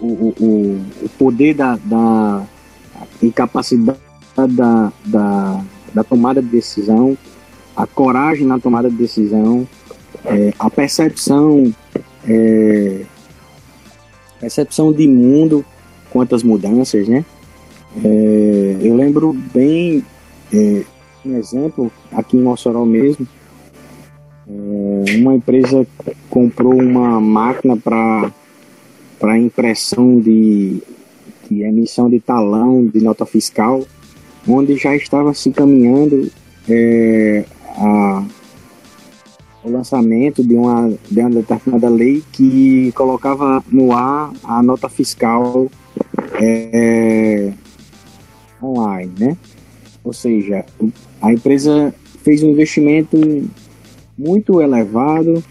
o, 0.00 0.06
o, 0.06 0.80
o, 1.02 1.08
poder 1.16 1.54
da, 1.54 1.76
da 1.76 2.44
e 3.22 3.30
capacidade 3.30 3.98
da, 4.36 4.92
da, 5.04 5.64
da 5.94 6.04
tomada 6.04 6.42
de 6.42 6.48
decisão, 6.48 7.16
a 7.76 7.86
coragem 7.86 8.46
na 8.46 8.58
tomada 8.58 8.88
de 8.90 8.96
decisão, 8.96 9.66
é, 10.24 10.52
a 10.58 10.70
percepção 10.70 11.72
é, 12.28 13.02
percepção 14.40 14.92
de 14.92 15.06
mundo 15.06 15.64
quanto 16.10 16.34
às 16.34 16.42
mudanças, 16.42 17.08
né? 17.08 17.24
É, 18.04 18.76
eu 18.80 18.96
lembro 18.96 19.32
bem 19.32 20.04
é, 20.52 20.82
um 21.24 21.36
exemplo 21.36 21.92
aqui 22.10 22.36
em 22.36 22.42
Mossoró 22.42 22.84
mesmo, 22.84 23.26
é, 24.48 25.16
uma 25.16 25.34
empresa 25.34 25.86
comprou 26.28 26.74
uma 26.74 27.20
máquina 27.20 27.76
para 27.76 29.38
impressão 29.38 30.18
de, 30.18 30.82
de 31.48 31.62
emissão 31.62 32.10
de 32.10 32.18
talão 32.18 32.84
de 32.84 33.00
nota 33.00 33.24
fiscal, 33.24 33.84
onde 34.46 34.76
já 34.76 34.94
estava 34.96 35.32
se 35.34 35.50
caminhando 35.50 36.30
é, 36.68 37.44
a 37.76 38.24
o 39.64 39.70
lançamento 39.70 40.42
de 40.42 40.54
uma, 40.54 40.92
de 41.10 41.20
uma 41.20 41.30
determinada 41.30 41.88
lei 41.88 42.22
que 42.32 42.90
colocava 42.92 43.62
no 43.70 43.92
ar 43.92 44.32
a 44.42 44.62
nota 44.62 44.88
fiscal 44.88 45.70
é, 46.40 47.52
online, 48.62 49.12
né? 49.18 49.36
Ou 50.02 50.12
seja, 50.12 50.64
a 51.20 51.32
empresa 51.32 51.94
fez 52.24 52.42
um 52.42 52.50
investimento 52.50 53.16
muito 54.18 54.60
elevado, 54.60 55.42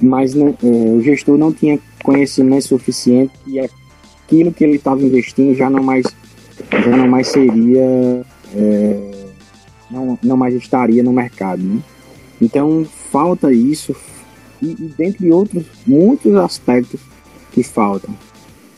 mas 0.00 0.36
é, 0.36 0.54
o 0.62 1.00
gestor 1.00 1.38
não 1.38 1.52
tinha 1.52 1.78
conhecimento 2.02 2.68
suficiente 2.68 3.32
e 3.46 3.58
aquilo 3.58 4.52
que 4.52 4.62
ele 4.62 4.76
estava 4.76 5.02
investindo 5.02 5.54
já 5.54 5.70
não 5.70 5.82
mais 5.82 6.06
já 6.70 6.96
não 6.96 7.08
mais 7.08 7.28
seria 7.28 8.24
é, 8.54 9.10
não, 9.90 10.18
não 10.22 10.36
mais 10.36 10.54
estaria 10.54 11.02
no 11.02 11.12
mercado, 11.12 11.62
né? 11.62 11.80
Então 12.40 12.86
falta 13.10 13.52
isso 13.52 13.94
e, 14.62 14.70
e 14.70 14.94
dentre 14.96 15.30
outros 15.30 15.64
muitos 15.86 16.34
aspectos 16.34 17.00
que 17.52 17.62
faltam. 17.62 18.14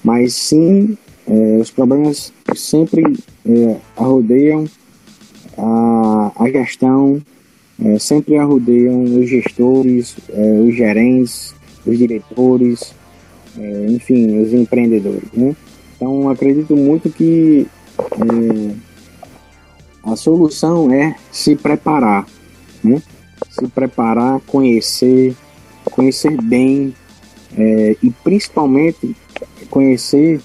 Mas 0.02 0.34
sim, 0.34 0.96
é, 1.26 1.58
os 1.60 1.70
problemas 1.70 2.32
sempre 2.54 3.02
é, 3.46 3.76
arrodeiam 3.96 4.66
a, 5.56 6.32
a 6.36 6.50
gestão, 6.50 7.20
é, 7.82 7.98
sempre 7.98 8.36
arrodeiam 8.36 9.02
os 9.04 9.28
gestores, 9.28 10.16
é, 10.30 10.60
os 10.60 10.74
gerentes, 10.74 11.54
os 11.86 11.98
diretores, 11.98 12.94
é, 13.58 13.86
enfim, 13.88 14.40
os 14.40 14.52
empreendedores. 14.52 15.30
Né? 15.32 15.54
Então 16.00 16.30
acredito 16.30 16.74
muito 16.74 17.10
que 17.10 17.66
é, 18.00 18.74
a 20.02 20.16
solução 20.16 20.90
é 20.90 21.14
se 21.30 21.54
preparar. 21.54 22.26
Né? 22.82 23.02
se 23.48 23.66
preparar, 23.68 24.40
conhecer, 24.40 25.36
conhecer 25.84 26.40
bem 26.40 26.94
é, 27.56 27.96
e 28.02 28.10
principalmente 28.10 29.16
conhecer 29.68 30.40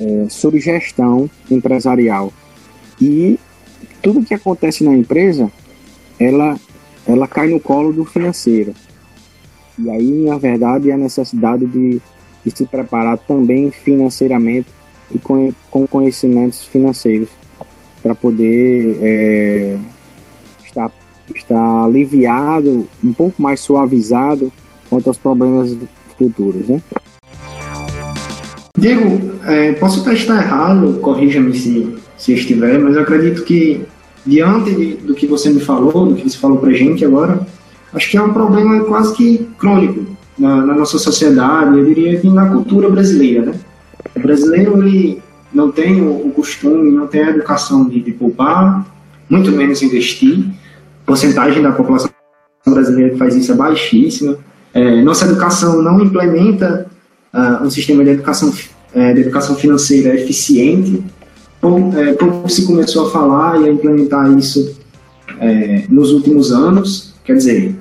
é, 0.00 0.26
sobre 0.28 0.60
gestão 0.60 1.28
empresarial. 1.50 2.32
E 3.00 3.38
tudo 4.02 4.24
que 4.24 4.34
acontece 4.34 4.84
na 4.84 4.94
empresa, 4.94 5.50
ela, 6.18 6.58
ela 7.06 7.26
cai 7.26 7.48
no 7.48 7.60
colo 7.60 7.92
do 7.92 8.04
financeiro. 8.04 8.74
E 9.78 9.90
aí, 9.90 10.24
na 10.24 10.38
verdade, 10.38 10.90
a 10.90 10.96
necessidade 10.96 11.66
de, 11.66 12.00
de 12.48 12.58
se 12.58 12.66
preparar 12.66 13.18
também 13.18 13.70
financeiramente 13.70 14.68
e 15.14 15.18
com, 15.18 15.52
com 15.70 15.86
conhecimentos 15.86 16.64
financeiros 16.64 17.28
para 18.02 18.14
poder 18.14 18.98
é, 19.02 19.78
estar 20.64 20.90
está 21.34 21.84
aliviado, 21.84 22.88
um 23.04 23.12
pouco 23.12 23.40
mais 23.40 23.60
suavizado 23.60 24.50
quanto 24.88 25.08
aos 25.08 25.18
problemas 25.18 25.76
futuros, 26.16 26.68
né? 26.68 26.80
Diego, 28.76 29.32
é, 29.44 29.72
posso 29.72 30.00
até 30.00 30.14
estar 30.14 30.40
errado, 30.42 31.00
corrija-me 31.00 31.54
se, 31.54 31.96
se 32.16 32.32
estiver, 32.32 32.78
mas 32.78 32.94
eu 32.94 33.02
acredito 33.02 33.44
que, 33.44 33.82
diante 34.24 34.74
de, 34.74 34.94
do 34.94 35.14
que 35.14 35.26
você 35.26 35.50
me 35.50 35.60
falou, 35.60 36.06
do 36.06 36.14
que 36.14 36.28
você 36.28 36.38
falou 36.38 36.58
pra 36.58 36.72
gente 36.72 37.04
agora, 37.04 37.46
acho 37.92 38.10
que 38.10 38.16
é 38.16 38.22
um 38.22 38.32
problema 38.32 38.84
quase 38.84 39.14
que 39.14 39.48
crônico 39.58 40.17
na, 40.38 40.64
na 40.64 40.74
nossa 40.74 40.98
sociedade, 40.98 41.78
eu 41.78 41.84
diria 41.84 42.20
que 42.20 42.28
na 42.28 42.48
cultura 42.48 42.88
brasileira, 42.88 43.46
né? 43.46 43.54
O 44.14 44.20
brasileiro, 44.20 44.82
ele 44.82 45.22
não 45.52 45.70
tem 45.70 46.00
o, 46.00 46.30
costume, 46.30 46.90
não 46.90 47.06
tem 47.06 47.22
a 47.22 47.30
educação 47.30 47.88
de, 47.88 48.00
de 48.00 48.12
poupar, 48.12 48.86
muito 49.28 49.50
menos 49.50 49.82
investir, 49.82 50.46
porcentagem 51.04 51.62
da 51.62 51.72
população 51.72 52.10
brasileira 52.66 53.10
que 53.10 53.18
faz 53.18 53.34
isso 53.34 53.52
é 53.52 53.54
baixíssima. 53.54 54.38
É, 54.74 55.02
nossa 55.02 55.24
educação 55.24 55.82
não 55.82 56.00
implementa 56.00 56.86
uh, 57.32 57.64
um 57.64 57.70
sistema 57.70 58.04
de 58.04 58.10
educação, 58.10 58.52
é, 58.94 59.12
de 59.14 59.20
educação 59.22 59.56
financeira 59.56 60.14
eficiente. 60.14 61.02
Pouco, 61.60 61.96
é, 61.96 62.48
se 62.48 62.66
começou 62.66 63.08
a 63.08 63.10
falar 63.10 63.60
e 63.60 63.68
a 63.68 63.72
implementar 63.72 64.30
isso 64.38 64.78
é, 65.40 65.84
nos 65.88 66.12
últimos 66.12 66.52
anos. 66.52 67.14
Quer 67.24 67.36
dizer, 67.36 67.74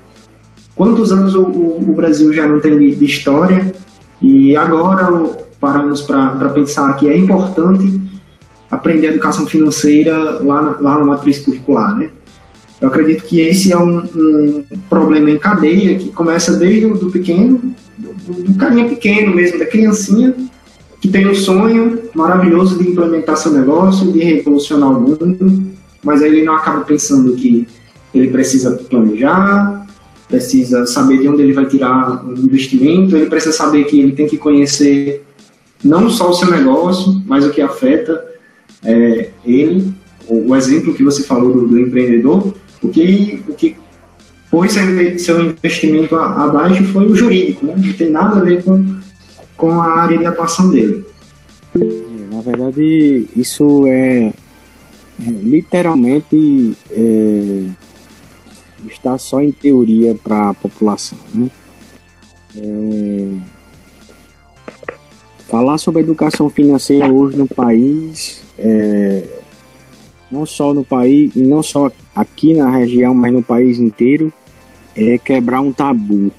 quantos 0.78 1.12
anos 1.12 1.36
o, 1.36 1.42
o, 1.42 1.90
o 1.90 1.94
Brasil 1.94 2.32
já 2.32 2.48
não 2.48 2.62
tem 2.62 2.78
de, 2.78 2.96
de 2.96 3.06
história 3.06 3.74
e 4.22 4.56
agora 4.56 5.10
paramos 5.60 6.02
para 6.02 6.50
pensar 6.50 6.94
que 6.94 7.10
é 7.10 7.18
importante 7.18 8.00
aprender 8.70 9.08
educação 9.08 9.46
financeira 9.48 10.42
lá 10.44 10.62
na, 10.62 10.78
lá 10.80 11.00
na 11.00 11.06
matriz 11.06 11.40
curricular, 11.40 11.98
né? 11.98 12.10
Eu 12.80 12.90
acredito 12.90 13.24
que 13.24 13.42
esse 13.42 13.74
é 13.74 13.78
um, 13.78 13.98
um 13.98 14.64
problema 14.88 15.32
em 15.32 15.40
cadeia 15.40 15.98
que 15.98 16.12
começa 16.12 16.54
desde 16.54 16.86
o 16.86 16.96
do 16.96 17.10
pequeno, 17.10 17.60
do, 17.98 18.34
do 18.44 18.54
carinha 18.54 18.88
pequeno 18.88 19.36
mesmo, 19.36 19.58
da 19.58 19.66
criancinha, 19.66 20.36
que 21.02 21.08
tem 21.08 21.28
um 21.28 21.34
sonho 21.34 22.04
maravilhoso 22.14 22.78
de 22.78 22.90
implementar 22.90 23.36
seu 23.38 23.52
negócio, 23.52 24.12
de 24.12 24.20
revolucionar 24.20 24.92
o 24.92 25.02
mundo, 25.02 25.64
mas 26.04 26.22
aí 26.22 26.30
ele 26.30 26.44
não 26.44 26.54
acaba 26.54 26.82
pensando 26.82 27.36
que 27.36 27.68
ele 28.14 28.28
precisa 28.30 28.72
planejar, 28.90 29.77
precisa 30.28 30.86
saber 30.86 31.20
de 31.20 31.28
onde 31.28 31.42
ele 31.42 31.54
vai 31.54 31.66
tirar 31.66 32.26
o 32.26 32.34
investimento, 32.34 33.16
ele 33.16 33.28
precisa 33.28 33.56
saber 33.56 33.86
que 33.86 34.00
ele 34.00 34.12
tem 34.12 34.28
que 34.28 34.38
conhecer 34.38 35.26
não 35.84 36.10
só 36.10 36.30
o 36.30 36.34
seu 36.34 36.52
negócio, 36.52 37.22
mas 37.26 37.46
o 37.46 37.52
que 37.52 37.62
afeta 37.62 38.26
é, 38.84 39.30
ele, 39.46 39.94
o, 40.28 40.50
o 40.50 40.56
exemplo 40.56 40.94
que 40.94 41.04
você 41.04 41.24
falou 41.24 41.54
do, 41.54 41.68
do 41.68 41.80
empreendedor, 41.80 42.54
o 42.82 42.90
que, 42.90 43.42
o 43.48 43.54
que 43.54 43.76
pôs 44.50 44.74
seu 45.18 45.42
investimento 45.42 46.16
abaixo 46.16 46.84
foi 46.86 47.06
o 47.06 47.16
jurídico, 47.16 47.66
né? 47.66 47.76
não 47.78 47.94
tem 47.94 48.10
nada 48.10 48.38
a 48.38 48.44
ver 48.44 48.64
com, 48.64 48.98
com 49.56 49.72
a 49.72 50.02
área 50.02 50.18
de 50.18 50.26
atuação 50.26 50.70
dele. 50.70 51.06
Na 52.32 52.42
verdade, 52.42 53.28
isso 53.36 53.86
é, 53.88 54.28
é 55.26 55.30
literalmente 55.30 56.78
é, 56.92 57.64
está 58.86 59.18
só 59.18 59.42
em 59.42 59.52
teoria 59.52 60.16
para 60.16 60.50
a 60.50 60.54
população. 60.54 61.18
Né? 61.34 61.50
É, 62.56 63.28
falar 65.48 65.78
sobre 65.78 66.02
educação 66.02 66.50
financeira 66.50 67.12
hoje 67.12 67.38
no 67.38 67.48
país, 67.48 68.44
é, 68.58 69.24
não 70.32 70.46
só 70.46 70.74
no 70.74 70.84
país, 70.84 71.34
não 71.36 71.64
só 71.64 71.92
aqui 72.16 72.54
na 72.54 72.70
região, 72.70 73.14
mas 73.14 73.34
no 73.34 73.42
país 73.42 73.80
inteiro, 73.80 74.32
é 74.96 75.18
quebrar 75.18 75.62
um 75.62 75.72
tabu, 75.72 76.32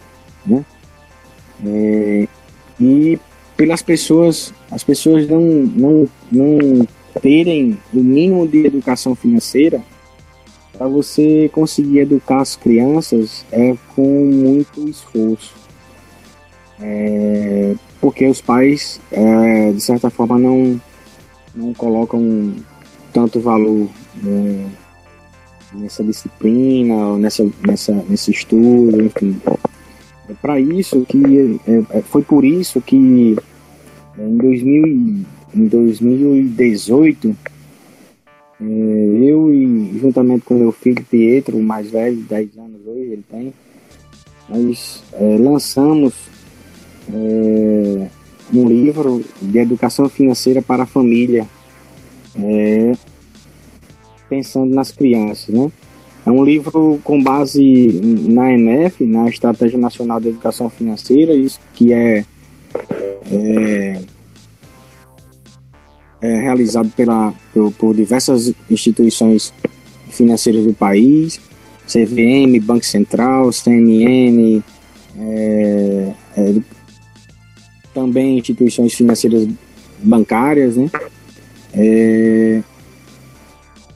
né? 0.44 0.64
É, 1.64 2.28
e 2.80 3.18
pelas 3.56 3.82
pessoas, 3.82 4.52
as 4.70 4.84
pessoas 4.84 5.28
não, 5.28 5.40
não, 5.40 6.08
não 6.30 6.86
terem 7.20 7.78
o 7.92 7.98
mínimo 7.98 8.46
de 8.46 8.66
educação 8.66 9.14
financeira, 9.14 9.82
para 10.78 10.86
você 10.86 11.50
conseguir 11.52 11.98
educar 11.98 12.40
as 12.40 12.54
crianças 12.54 13.44
é 13.50 13.76
com 13.96 14.24
muito 14.24 14.88
esforço. 14.88 15.52
É, 16.80 17.74
porque 18.00 18.24
os 18.24 18.40
pais, 18.40 19.00
é, 19.10 19.72
de 19.72 19.80
certa 19.80 20.08
forma, 20.08 20.38
não, 20.38 20.80
não 21.52 21.74
colocam 21.74 22.54
tanto 23.12 23.40
valor 23.40 23.88
é, 24.24 24.66
nessa 25.74 26.04
disciplina, 26.04 27.18
nessa, 27.18 27.44
nessa, 27.66 27.92
nesse 28.08 28.30
estudo, 28.30 29.02
enfim. 29.02 29.36
É 30.28 30.34
para 30.40 30.60
isso 30.60 31.04
que 31.08 31.60
é, 31.66 31.98
é, 31.98 32.02
foi 32.02 32.22
por 32.22 32.44
isso 32.44 32.80
que 32.80 33.36
é, 34.16 34.22
em, 34.22 34.36
2000, 34.36 34.86
em 35.54 35.66
2018 35.66 37.30
é, 37.30 37.57
eu 38.60 39.52
e 39.52 39.98
juntamente 39.98 40.44
com 40.44 40.54
meu 40.54 40.72
filho 40.72 41.04
Pietro, 41.04 41.56
o 41.56 41.62
mais 41.62 41.90
velho, 41.90 42.16
10 42.16 42.58
anos 42.58 42.80
hoje 42.86 43.00
ele 43.00 43.24
tem, 43.30 43.54
nós 44.48 45.02
é, 45.12 45.36
lançamos 45.38 46.14
é, 47.12 48.08
um 48.52 48.68
livro 48.68 49.24
de 49.40 49.58
educação 49.58 50.08
financeira 50.08 50.60
para 50.60 50.82
a 50.82 50.86
família, 50.86 51.46
é, 52.36 52.92
pensando 54.28 54.74
nas 54.74 54.90
crianças, 54.90 55.54
né? 55.54 55.70
É 56.26 56.30
um 56.30 56.44
livro 56.44 57.00
com 57.04 57.22
base 57.22 58.00
na 58.28 58.52
ENEF, 58.52 59.02
na 59.06 59.28
Estratégia 59.28 59.78
Nacional 59.78 60.20
de 60.20 60.28
Educação 60.28 60.68
Financeira, 60.68 61.32
isso 61.32 61.58
que 61.72 61.92
é, 61.92 62.24
é, 66.20 66.40
realizado 66.40 66.90
pela, 66.96 67.32
por, 67.52 67.72
por, 67.72 67.94
diversas 67.94 68.52
instituições 68.70 69.52
financeiras 70.10 70.64
do 70.64 70.72
país, 70.72 71.40
CVM, 71.86 72.58
Banco 72.62 72.84
Central, 72.84 73.50
CMN, 73.50 74.62
é, 75.18 76.12
é, 76.36 76.54
também 77.94 78.38
instituições 78.38 78.94
financeiras 78.94 79.48
bancárias, 80.02 80.76
né? 80.76 80.90
É, 81.72 82.62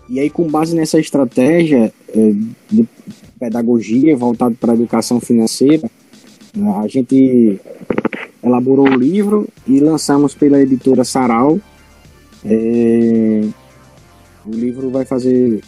e 0.08 0.20
aí, 0.20 0.28
com 0.28 0.46
base 0.46 0.76
nessa 0.76 0.98
estratégia 0.98 1.92
é, 2.14 2.32
de 2.70 2.86
pedagogia 3.38 4.16
voltada 4.16 4.54
para 4.60 4.72
a 4.72 4.74
educação 4.74 5.20
financeira, 5.20 5.90
a 6.82 6.86
gente 6.86 7.58
elaborou 8.42 8.88
o 8.88 8.94
livro 8.94 9.48
e 9.66 9.80
lançamos 9.80 10.34
pela 10.34 10.60
editora 10.60 11.04
Sarau. 11.04 11.58
É, 12.44 13.48
o 14.44 14.50
livro 14.50 14.90
vai 14.90 15.04
fazer 15.04 15.62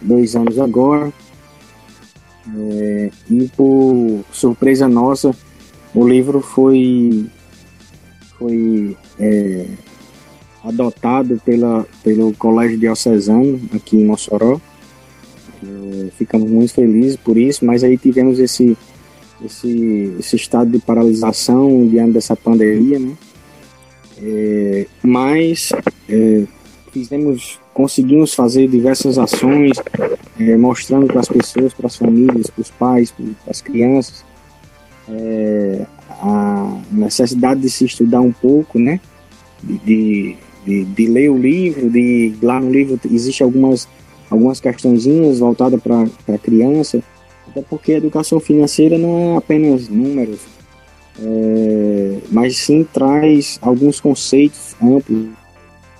dois 0.00 0.36
anos 0.36 0.58
agora. 0.58 1.12
É, 2.56 3.10
e 3.30 3.48
por 3.56 4.24
surpresa 4.32 4.88
nossa, 4.88 5.34
o 5.94 6.06
livro 6.06 6.40
foi 6.40 7.26
foi 8.38 8.96
é, 9.18 9.66
adotado 10.64 11.40
pela, 11.44 11.86
pelo 12.02 12.32
Colégio 12.34 12.78
Diocesano 12.78 13.60
aqui 13.74 13.96
em 13.96 14.04
Mossoró. 14.04 14.60
É, 15.62 16.10
ficamos 16.16 16.50
muito 16.50 16.72
felizes 16.72 17.16
por 17.16 17.36
isso, 17.36 17.64
mas 17.64 17.84
aí 17.84 17.98
tivemos 17.98 18.38
esse, 18.38 18.76
esse, 19.44 20.16
esse 20.18 20.36
estado 20.36 20.70
de 20.70 20.78
paralisação 20.78 21.86
diante 21.86 22.12
dessa 22.12 22.34
pandemia, 22.34 22.98
né? 22.98 23.12
É, 24.22 24.86
mas 25.02 25.70
é, 26.10 26.44
fizemos, 26.92 27.58
conseguimos 27.72 28.34
fazer 28.34 28.68
diversas 28.68 29.18
ações, 29.18 29.78
é, 30.38 30.56
mostrando 30.56 31.06
para 31.06 31.20
as 31.20 31.28
pessoas, 31.28 31.72
para 31.72 31.86
as 31.86 31.96
famílias, 31.96 32.48
para 32.48 32.62
os 32.62 32.70
pais, 32.70 33.12
para 33.12 33.50
as 33.50 33.60
crianças, 33.60 34.24
é, 35.08 35.86
a 36.08 36.80
necessidade 36.90 37.60
de 37.60 37.70
se 37.70 37.84
estudar 37.84 38.20
um 38.20 38.32
pouco, 38.32 38.78
né? 38.78 39.00
De, 39.62 40.36
de, 40.64 40.84
de, 40.84 41.06
ler 41.06 41.30
o 41.30 41.38
livro, 41.38 41.90
de 41.90 42.34
lá 42.42 42.58
no 42.58 42.70
livro 42.70 42.98
existe 43.10 43.42
algumas 43.42 43.86
algumas 44.30 44.60
questõezinhas 44.60 45.40
voltadas 45.40 45.80
para 45.82 46.04
a 46.34 46.38
criança, 46.38 47.02
até 47.48 47.62
porque 47.62 47.92
a 47.92 47.96
educação 47.96 48.38
financeira 48.38 48.96
não 48.96 49.34
é 49.34 49.36
apenas 49.36 49.88
números, 49.88 50.40
é, 51.18 52.18
mas 52.30 52.56
sim 52.56 52.86
traz 52.90 53.58
alguns 53.60 54.00
conceitos 54.00 54.76
amplos, 54.80 55.26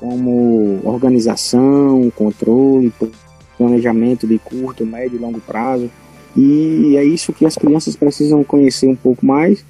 como 0.01 0.81
organização, 0.83 2.11
controle, 2.17 2.91
planejamento 3.59 4.27
de 4.27 4.39
curto, 4.39 4.87
médio 4.87 5.17
e 5.17 5.21
longo 5.21 5.41
prazo. 5.41 5.91
E 6.35 6.97
é 6.97 7.05
isso 7.05 7.35
que 7.35 7.45
as 7.45 7.55
crianças 7.55 7.95
precisam 7.95 8.43
conhecer 8.43 8.87
um 8.87 8.97
pouco 8.97 9.27
mais 9.27 9.63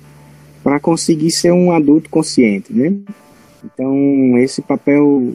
para 0.62 0.78
conseguir 0.78 1.32
ser 1.32 1.52
um 1.52 1.72
adulto 1.72 2.08
consciente, 2.08 2.72
né? 2.72 2.94
Então, 3.64 4.38
esse 4.38 4.62
papel 4.62 5.34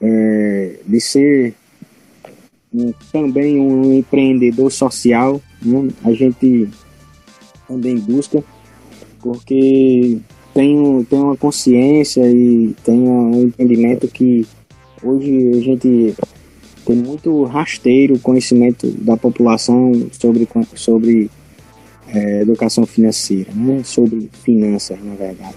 é, 0.00 0.76
de 0.86 1.00
ser 1.00 1.54
um, 2.72 2.92
também 3.12 3.58
um 3.58 3.92
empreendedor 3.92 4.70
social, 4.70 5.40
né? 5.60 5.88
a 6.04 6.12
gente 6.12 6.68
também 7.66 7.98
busca, 7.98 8.44
porque 9.20 10.18
tem, 10.58 11.04
tem 11.04 11.20
uma 11.20 11.36
consciência 11.36 12.28
e 12.28 12.74
tem 12.82 12.98
um 12.98 13.42
entendimento 13.42 14.08
que 14.08 14.44
hoje 15.00 15.52
a 15.52 15.60
gente 15.60 16.16
tem 16.84 16.96
muito 16.96 17.44
rasteiro 17.44 18.18
conhecimento 18.18 18.90
da 18.90 19.16
população 19.16 20.08
sobre, 20.10 20.48
sobre 20.74 21.30
é, 22.08 22.42
educação 22.42 22.84
financeira, 22.84 23.52
né? 23.54 23.82
sobre 23.84 24.28
finanças, 24.42 24.98
na 25.00 25.14
verdade. 25.14 25.54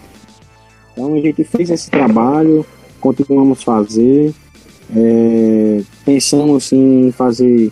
Então 0.94 1.16
a 1.16 1.20
gente 1.20 1.44
fez 1.46 1.72
esse 1.72 1.90
trabalho, 1.90 2.64
continuamos 3.00 3.64
fazer, 3.64 4.32
é, 4.96 5.82
pensamos 6.06 6.72
em 6.72 7.12
fazer, 7.12 7.72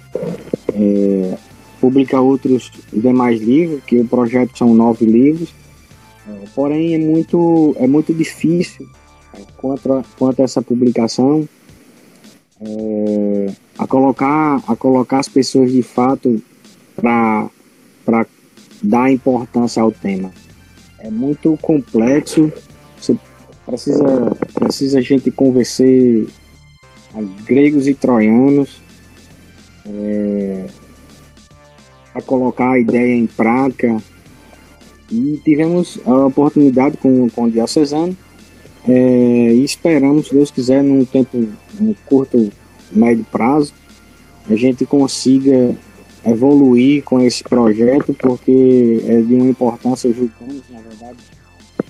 é, 0.73 1.37
publicar 1.79 2.21
outros 2.21 2.71
demais 2.91 3.39
livros, 3.39 3.83
que 3.83 3.99
o 3.99 4.07
projeto 4.07 4.57
são 4.57 4.73
nove 4.73 5.05
livros, 5.05 5.53
porém 6.53 6.95
é 6.95 6.97
muito, 6.97 7.75
é 7.79 7.87
muito 7.87 8.13
difícil 8.13 8.87
é, 9.33 9.41
quanto 9.57 9.93
a, 9.93 10.03
quanto 10.17 10.41
a 10.41 10.43
essa 10.43 10.61
publicação, 10.61 11.47
é, 12.61 13.53
a 13.77 13.87
colocar 13.87 14.61
a 14.67 14.75
colocar 14.75 15.19
as 15.19 15.29
pessoas 15.29 15.71
de 15.71 15.81
fato 15.81 16.41
para 16.95 17.49
dar 18.83 19.11
importância 19.11 19.81
ao 19.81 19.91
tema. 19.91 20.31
É 20.99 21.09
muito 21.09 21.57
complexo, 21.61 22.51
você 22.97 23.17
precisa, 23.65 24.35
precisa 24.53 24.99
a 24.99 25.01
gente 25.01 25.31
convencer 25.31 26.27
a 27.15 27.21
gregos 27.45 27.87
e 27.87 27.93
troianos 27.93 28.81
é, 29.85 30.65
a 32.13 32.21
colocar 32.21 32.71
a 32.71 32.79
ideia 32.79 33.15
em 33.15 33.27
prática. 33.27 34.01
E 35.11 35.39
tivemos 35.43 35.99
a 36.05 36.27
oportunidade 36.27 36.97
com, 36.97 37.29
com 37.29 37.45
o 37.45 37.51
Diocesano 37.51 38.15
é, 38.87 39.53
e 39.53 39.63
esperamos, 39.63 40.27
se 40.27 40.35
Deus 40.35 40.51
quiser, 40.51 40.83
num 40.83 41.03
tempo, 41.05 41.47
num 41.79 41.95
curto, 42.05 42.51
médio 42.91 43.25
prazo, 43.31 43.73
a 44.49 44.55
gente 44.55 44.85
consiga 44.85 45.75
evoluir 46.25 47.03
com 47.03 47.19
esse 47.19 47.43
projeto, 47.43 48.13
porque 48.13 49.03
é 49.05 49.21
de 49.21 49.35
uma 49.35 49.47
importância, 49.47 50.11
julgamos, 50.11 50.63
na 50.69 50.81
verdade, 50.81 51.17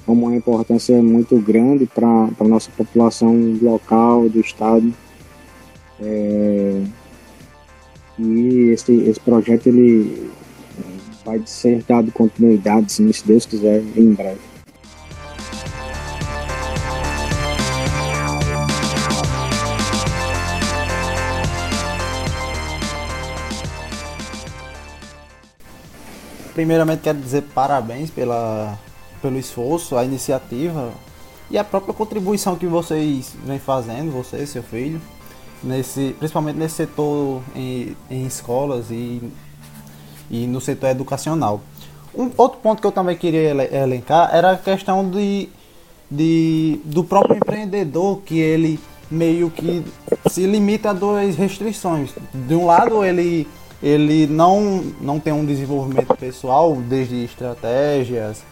como 0.05 0.25
uma 0.25 0.35
importância 0.35 1.01
muito 1.01 1.37
grande 1.37 1.85
para 1.85 2.29
a 2.39 2.43
nossa 2.43 2.69
população 2.71 3.57
local, 3.61 4.27
do 4.27 4.39
estado. 4.39 4.93
É, 6.01 6.81
e 8.17 8.71
esse, 8.71 8.93
esse 8.93 9.19
projeto 9.19 9.67
ele 9.67 10.29
vai 11.29 11.41
ser 11.45 11.83
dado 11.83 12.11
continuidade, 12.11 12.91
se 12.91 13.03
Deus 13.23 13.45
quiser, 13.45 13.83
em 13.95 14.13
breve. 14.13 14.39
primeiramente 26.55 27.03
quero 27.03 27.17
dizer 27.17 27.43
parabéns 27.55 28.09
pela, 28.09 28.77
pelo 29.21 29.37
esforço, 29.37 29.95
a 29.95 30.03
iniciativa 30.03 30.91
e 31.49 31.57
a 31.57 31.63
própria 31.63 31.93
contribuição 31.93 32.57
que 32.57 32.65
vocês 32.65 33.33
vêm 33.45 33.59
fazendo, 33.59 34.11
você 34.11 34.43
e 34.43 34.47
seu 34.47 34.61
filho, 34.61 34.99
nesse, 35.63 36.13
principalmente 36.19 36.57
nesse 36.57 36.75
setor 36.75 37.41
em, 37.55 37.95
em 38.11 38.25
escolas 38.25 38.91
e, 38.91 39.21
e 40.29 40.47
no 40.47 40.61
setor 40.61 40.89
educacional. 40.89 41.61
Um 42.15 42.29
outro 42.37 42.59
ponto 42.59 42.81
que 42.81 42.87
eu 42.87 42.91
também 42.91 43.15
queria 43.15 43.51
elencar 43.75 44.29
era 44.33 44.51
a 44.51 44.57
questão 44.57 45.09
de, 45.09 45.49
de, 46.09 46.79
do 46.85 47.03
próprio 47.03 47.37
empreendedor, 47.37 48.21
que 48.25 48.39
ele 48.39 48.79
meio 49.09 49.49
que 49.49 49.83
se 50.29 50.45
limita 50.45 50.91
a 50.91 50.93
duas 50.93 51.35
restrições. 51.35 52.11
De 52.33 52.55
um 52.55 52.65
lado, 52.65 53.03
ele, 53.03 53.47
ele 53.81 54.27
não, 54.27 54.83
não 55.01 55.19
tem 55.19 55.33
um 55.33 55.45
desenvolvimento 55.45 56.15
pessoal, 56.15 56.75
desde 56.75 57.23
estratégias, 57.23 58.43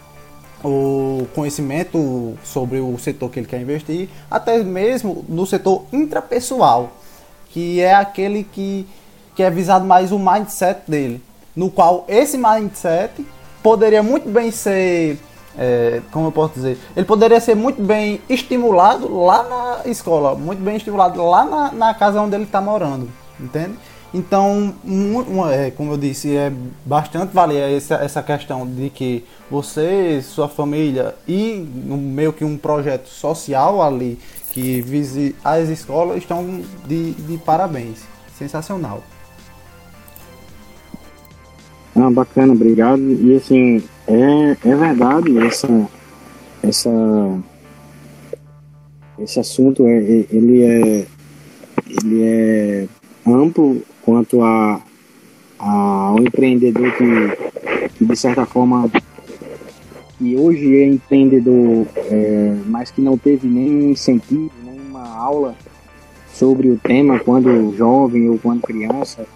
o 0.64 1.26
conhecimento 1.34 2.34
sobre 2.42 2.80
o 2.80 2.98
setor 2.98 3.30
que 3.30 3.40
ele 3.40 3.46
quer 3.46 3.60
investir, 3.60 4.08
até 4.30 4.62
mesmo 4.62 5.24
no 5.28 5.46
setor 5.46 5.84
intrapessoal, 5.92 6.92
que 7.50 7.80
é 7.80 7.94
aquele 7.94 8.44
que, 8.44 8.86
que 9.36 9.42
é 9.42 9.50
visado 9.50 9.84
mais 9.84 10.10
o 10.10 10.18
mindset 10.18 10.80
dele, 10.88 11.22
no 11.58 11.68
qual 11.68 12.04
esse 12.06 12.38
mindset 12.38 13.26
poderia 13.64 14.00
muito 14.00 14.28
bem 14.28 14.48
ser, 14.52 15.18
é, 15.58 16.00
como 16.12 16.28
eu 16.28 16.32
posso 16.32 16.54
dizer, 16.54 16.78
ele 16.96 17.04
poderia 17.04 17.40
ser 17.40 17.56
muito 17.56 17.82
bem 17.82 18.20
estimulado 18.28 19.12
lá 19.12 19.42
na 19.42 19.90
escola, 19.90 20.36
muito 20.36 20.62
bem 20.62 20.76
estimulado 20.76 21.20
lá 21.20 21.44
na, 21.44 21.72
na 21.72 21.94
casa 21.94 22.22
onde 22.22 22.36
ele 22.36 22.44
está 22.44 22.60
morando, 22.60 23.08
entende? 23.40 23.74
Então, 24.14 24.72
um, 24.84 25.18
um, 25.18 25.50
é, 25.50 25.72
como 25.72 25.94
eu 25.94 25.98
disse, 25.98 26.36
é 26.36 26.52
bastante 26.86 27.34
valer 27.34 27.76
essa, 27.76 27.96
essa 27.96 28.22
questão 28.22 28.64
de 28.64 28.88
que 28.88 29.24
você, 29.50 30.22
sua 30.22 30.48
família 30.48 31.16
e 31.26 31.56
meio 31.58 32.32
que 32.32 32.44
um 32.44 32.56
projeto 32.56 33.08
social 33.08 33.82
ali 33.82 34.16
que 34.52 34.80
vise 34.80 35.34
as 35.44 35.68
escolas 35.68 36.18
estão 36.18 36.62
de, 36.86 37.14
de 37.14 37.36
parabéns. 37.38 37.98
Sensacional. 38.38 39.02
Ah, 42.00 42.10
bacana, 42.10 42.52
obrigado. 42.52 43.00
E 43.00 43.34
assim, 43.34 43.82
é, 44.06 44.56
é 44.64 44.76
verdade 44.76 45.36
essa, 45.38 45.88
essa, 46.62 46.90
esse 49.18 49.40
assunto, 49.40 49.84
é, 49.84 49.96
ele 50.30 50.62
é, 50.62 51.06
ele 52.00 52.22
é 52.22 52.88
amplo 53.26 53.82
quanto 54.02 54.40
a, 54.42 54.80
a 55.58 55.70
ao 56.10 56.20
empreendedor 56.20 56.92
que, 56.96 57.88
que 57.96 58.04
de 58.04 58.16
certa 58.16 58.46
forma 58.46 58.88
que 60.18 60.36
hoje 60.36 60.76
é 60.76 60.86
empreendedor, 60.86 61.84
é, 61.96 62.56
mas 62.66 62.92
que 62.92 63.00
não 63.00 63.18
teve 63.18 63.48
nenhum 63.48 63.90
incentivo, 63.90 64.52
nenhuma 64.64 65.04
aula 65.16 65.56
sobre 66.32 66.68
o 66.70 66.78
tema 66.78 67.18
quando 67.18 67.74
jovem 67.76 68.28
ou 68.28 68.38
quando 68.38 68.62
criança, 68.62 69.26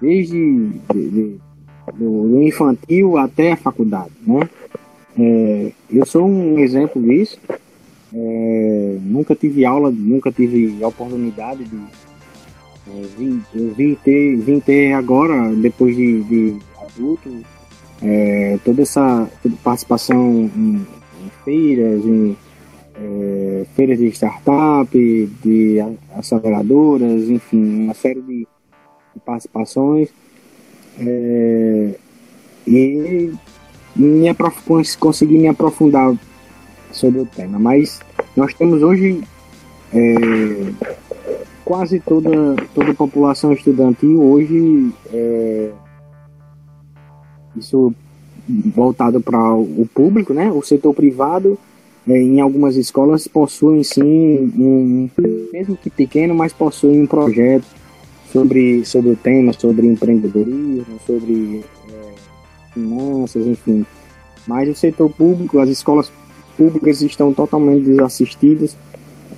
desde 0.00 0.70
de, 0.90 1.10
de, 1.10 1.40
do, 1.94 2.42
infantil 2.42 3.16
até 3.16 3.52
a 3.52 3.56
faculdade, 3.56 4.12
né? 4.26 4.48
É, 5.18 5.72
eu 5.90 6.06
sou 6.06 6.26
um 6.26 6.58
exemplo 6.58 7.02
disso. 7.02 7.38
É, 8.12 8.98
nunca 9.02 9.34
tive 9.34 9.64
aula, 9.64 9.90
nunca 9.90 10.32
tive 10.32 10.82
oportunidade 10.84 11.64
de, 11.64 11.76
é, 12.88 13.02
vim, 13.16 13.42
eu 13.54 13.72
vim 13.74 13.94
ter, 13.94 14.36
vim 14.36 14.58
ter 14.58 14.92
agora, 14.92 15.54
depois 15.54 15.94
de, 15.94 16.22
de 16.24 16.58
adulto, 16.82 17.30
é, 18.02 18.58
toda 18.64 18.82
essa 18.82 19.30
participação 19.62 20.50
em, 20.56 20.86
em 21.24 21.30
feiras, 21.44 22.04
em 22.04 22.36
é, 22.96 23.66
feiras 23.74 23.98
de 23.98 24.08
startup, 24.08 24.88
de 25.42 25.78
aceleradoras, 26.14 27.28
enfim, 27.28 27.84
uma 27.84 27.94
série 27.94 28.20
de 28.20 28.46
participações. 29.24 30.10
É, 31.00 31.94
e 32.66 33.32
me 33.96 34.28
aprof, 34.28 34.62
consegui 34.98 35.38
me 35.38 35.48
aprofundar 35.48 36.14
sobre 36.92 37.20
o 37.20 37.26
tema. 37.26 37.58
Mas 37.58 38.00
nós 38.36 38.54
temos 38.54 38.82
hoje 38.82 39.22
é, 39.92 40.14
quase 41.64 42.00
toda, 42.00 42.56
toda 42.74 42.90
a 42.90 42.94
população 42.94 43.52
estudantil 43.52 44.22
hoje, 44.22 44.92
é, 45.12 45.70
isso 47.56 47.92
voltado 48.74 49.20
para 49.20 49.54
o 49.54 49.88
público, 49.94 50.32
né? 50.32 50.50
O 50.50 50.62
setor 50.62 50.94
privado, 50.94 51.58
é, 52.08 52.16
em 52.16 52.40
algumas 52.40 52.76
escolas, 52.76 53.26
possuem 53.26 53.82
sim, 53.82 54.52
um, 54.56 55.08
mesmo 55.52 55.76
que 55.76 55.90
pequeno, 55.90 56.34
mas 56.34 56.52
possuem 56.52 57.02
um 57.02 57.06
projeto 57.06 57.79
sobre, 58.32 58.84
sobre 58.84 59.10
o 59.10 59.16
tema, 59.16 59.52
sobre 59.52 59.86
empreendedorismo, 59.86 60.98
sobre 61.06 61.64
é, 61.92 62.72
finanças, 62.72 63.46
enfim. 63.46 63.84
Mas 64.46 64.68
o 64.68 64.74
setor 64.74 65.10
público, 65.10 65.58
as 65.58 65.68
escolas 65.68 66.10
públicas 66.56 67.00
estão 67.02 67.32
totalmente 67.32 67.84
desassistidas 67.84 68.76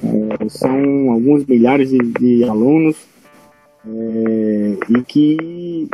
é, 0.05 0.49
são 0.49 1.13
alguns 1.13 1.47
milhares 1.47 1.91
de, 1.91 1.99
de 1.99 2.45
alunos 2.45 2.97
é, 3.87 4.77
e 4.91 5.03
que 5.03 5.89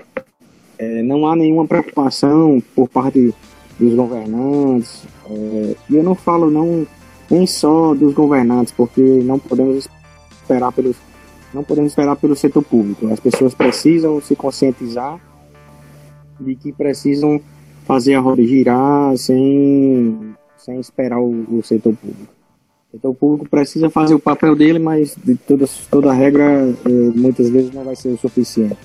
é, 0.79 1.03
não 1.03 1.27
há 1.27 1.37
nenhuma 1.37 1.67
preocupação 1.67 2.63
por 2.75 2.89
parte 2.89 3.35
dos 3.79 3.95
governantes. 3.95 5.05
É, 5.29 5.75
e 5.91 5.97
eu 5.97 6.03
não 6.03 6.15
falo 6.15 6.51
não 6.51 6.87
nem 7.31 7.47
só 7.47 7.95
dos 7.95 8.15
governantes, 8.15 8.73
porque 8.73 9.03
não 9.03 9.39
podemos 9.39 9.87
esperar 10.41 10.73
pelos 10.73 10.97
não 11.53 11.65
podemos 11.65 11.93
esperar 11.93 12.17
pelo 12.17 12.37
setor 12.37 12.63
público. 12.63 13.07
As 13.13 13.21
pessoas 13.21 13.55
precisam 13.55 14.21
se 14.21 14.37
conscientizar 14.37 15.21
de 16.39 16.55
que 16.55 16.73
precisam 16.73 17.41
fazer 17.87 18.15
a 18.15 18.21
roda 18.21 18.43
girar 18.43 19.17
sem, 19.17 20.35
sem 20.57 20.79
esperar 20.79 21.19
o, 21.19 21.59
o 21.59 21.63
setor 21.63 21.95
público. 21.95 22.39
O 23.03 23.15
público 23.15 23.49
precisa 23.49 23.91
fazer 23.91 24.15
o 24.15 24.19
papel 24.19 24.57
dele, 24.57 24.79
mas 24.79 25.15
de 25.23 25.35
toda, 25.37 25.67
toda 25.91 26.13
regra 26.13 26.75
é, 26.85 26.89
muitas 26.89 27.51
vezes 27.51 27.73
não 27.73 27.85
vai 27.85 27.95
ser 27.95 28.09
o 28.09 28.19
suficiente. 28.19 28.79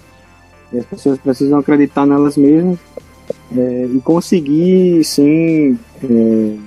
E 0.72 0.80
as 0.80 0.86
pessoas 0.86 1.18
precisam 1.20 1.60
acreditar 1.60 2.06
nelas 2.06 2.36
mesmas 2.36 2.80
é, 3.56 3.86
e 3.86 4.02
conseguir 4.02 5.04
sim 5.04 5.78
é, 6.04 6.58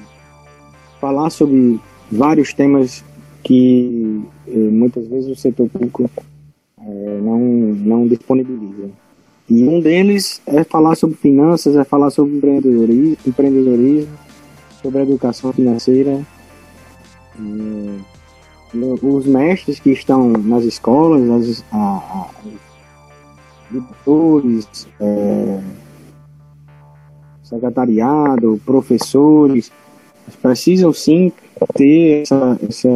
falar 1.01 1.29
sobre 1.31 1.79
vários 2.11 2.55
temas 2.55 3.05
que 3.43 4.23
é, 4.49 4.57
muitas 4.57 5.07
vezes 5.09 5.31
o 5.31 5.37
setor 5.37 5.69
público 5.69 6.11
é, 6.79 7.21
não, 7.21 7.39
não 7.39 8.07
disponibiliza. 8.07 8.91
E 9.49 9.67
um 9.67 9.81
deles 9.81 10.41
é 10.47 10.65
falar 10.65 10.97
sobre 10.97 11.17
finanças, 11.17 11.77
é 11.77 11.85
falar 11.85 12.11
sobre 12.11 12.37
empreendedorismo, 12.37 13.17
empreendedorismo 13.27 14.19
sobre 14.83 15.03
educação 15.03 15.53
financeira 15.53 16.21
é, 17.39 18.17
os 19.03 19.27
mestres 19.27 19.81
que 19.81 19.91
estão 19.91 20.29
nas 20.31 20.65
escolas, 20.65 21.31
as, 21.31 21.65
a, 21.73 22.29
diretores, 23.71 24.87
é, 25.01 25.61
secretariado, 27.43 28.61
professores, 28.65 29.71
precisam 30.43 30.93
sim 30.93 31.33
ter 31.75 32.23
essa, 32.23 32.59
essa, 32.69 32.89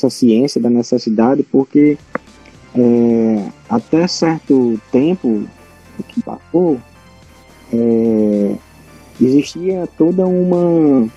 essa 0.00 0.10
ciência 0.10 0.60
da 0.60 0.70
necessidade, 0.70 1.42
porque 1.42 1.98
é, 2.74 3.48
até 3.68 4.06
certo 4.06 4.80
tempo 4.90 5.44
que 6.08 6.22
passou, 6.22 6.78
é, 7.72 8.56
existia 9.20 9.88
toda 9.98 10.26
uma 10.26 11.08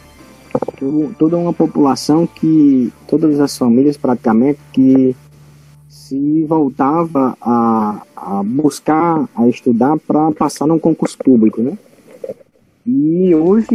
toda 1.18 1.38
uma 1.38 1.54
população 1.54 2.28
que, 2.28 2.94
todas 3.08 3.40
as 3.40 3.58
famílias 3.58 3.98
praticamente, 3.98 4.60
que 4.72 5.16
se 5.88 6.44
voltava 6.44 7.36
a, 7.42 8.04
a 8.16 8.44
buscar, 8.44 9.28
a 9.36 9.48
estudar 9.48 9.98
para 9.98 10.32
passar 10.32 10.68
num 10.68 10.78
concurso 10.78 11.18
público, 11.18 11.62
né? 11.62 11.78
E 12.86 13.34
hoje 13.34 13.68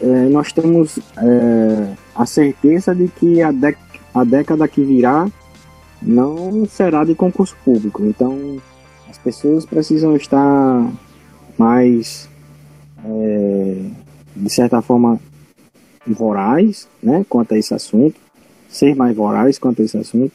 é, 0.00 0.28
nós 0.28 0.52
temos 0.52 0.98
é, 1.16 1.94
a 2.14 2.26
certeza 2.26 2.94
de 2.94 3.06
que 3.08 3.40
a, 3.40 3.52
a 4.18 4.24
década 4.24 4.66
que 4.68 4.82
virá 4.82 5.28
não 6.00 6.64
será 6.66 7.04
de 7.04 7.14
concurso 7.14 7.56
público. 7.64 8.04
Então 8.04 8.60
as 9.08 9.18
pessoas 9.18 9.64
precisam 9.64 10.16
estar 10.16 10.90
mais, 11.56 12.28
é, 13.04 13.84
de 14.36 14.50
certa 14.50 14.80
forma, 14.80 15.18
voraz, 16.06 16.88
né, 17.02 17.24
quanto 17.28 17.54
a 17.54 17.58
esse 17.58 17.74
assunto, 17.74 18.18
ser 18.68 18.94
mais 18.94 19.16
voraz 19.16 19.58
quanto 19.58 19.82
a 19.82 19.84
esse 19.84 19.96
assunto, 19.98 20.32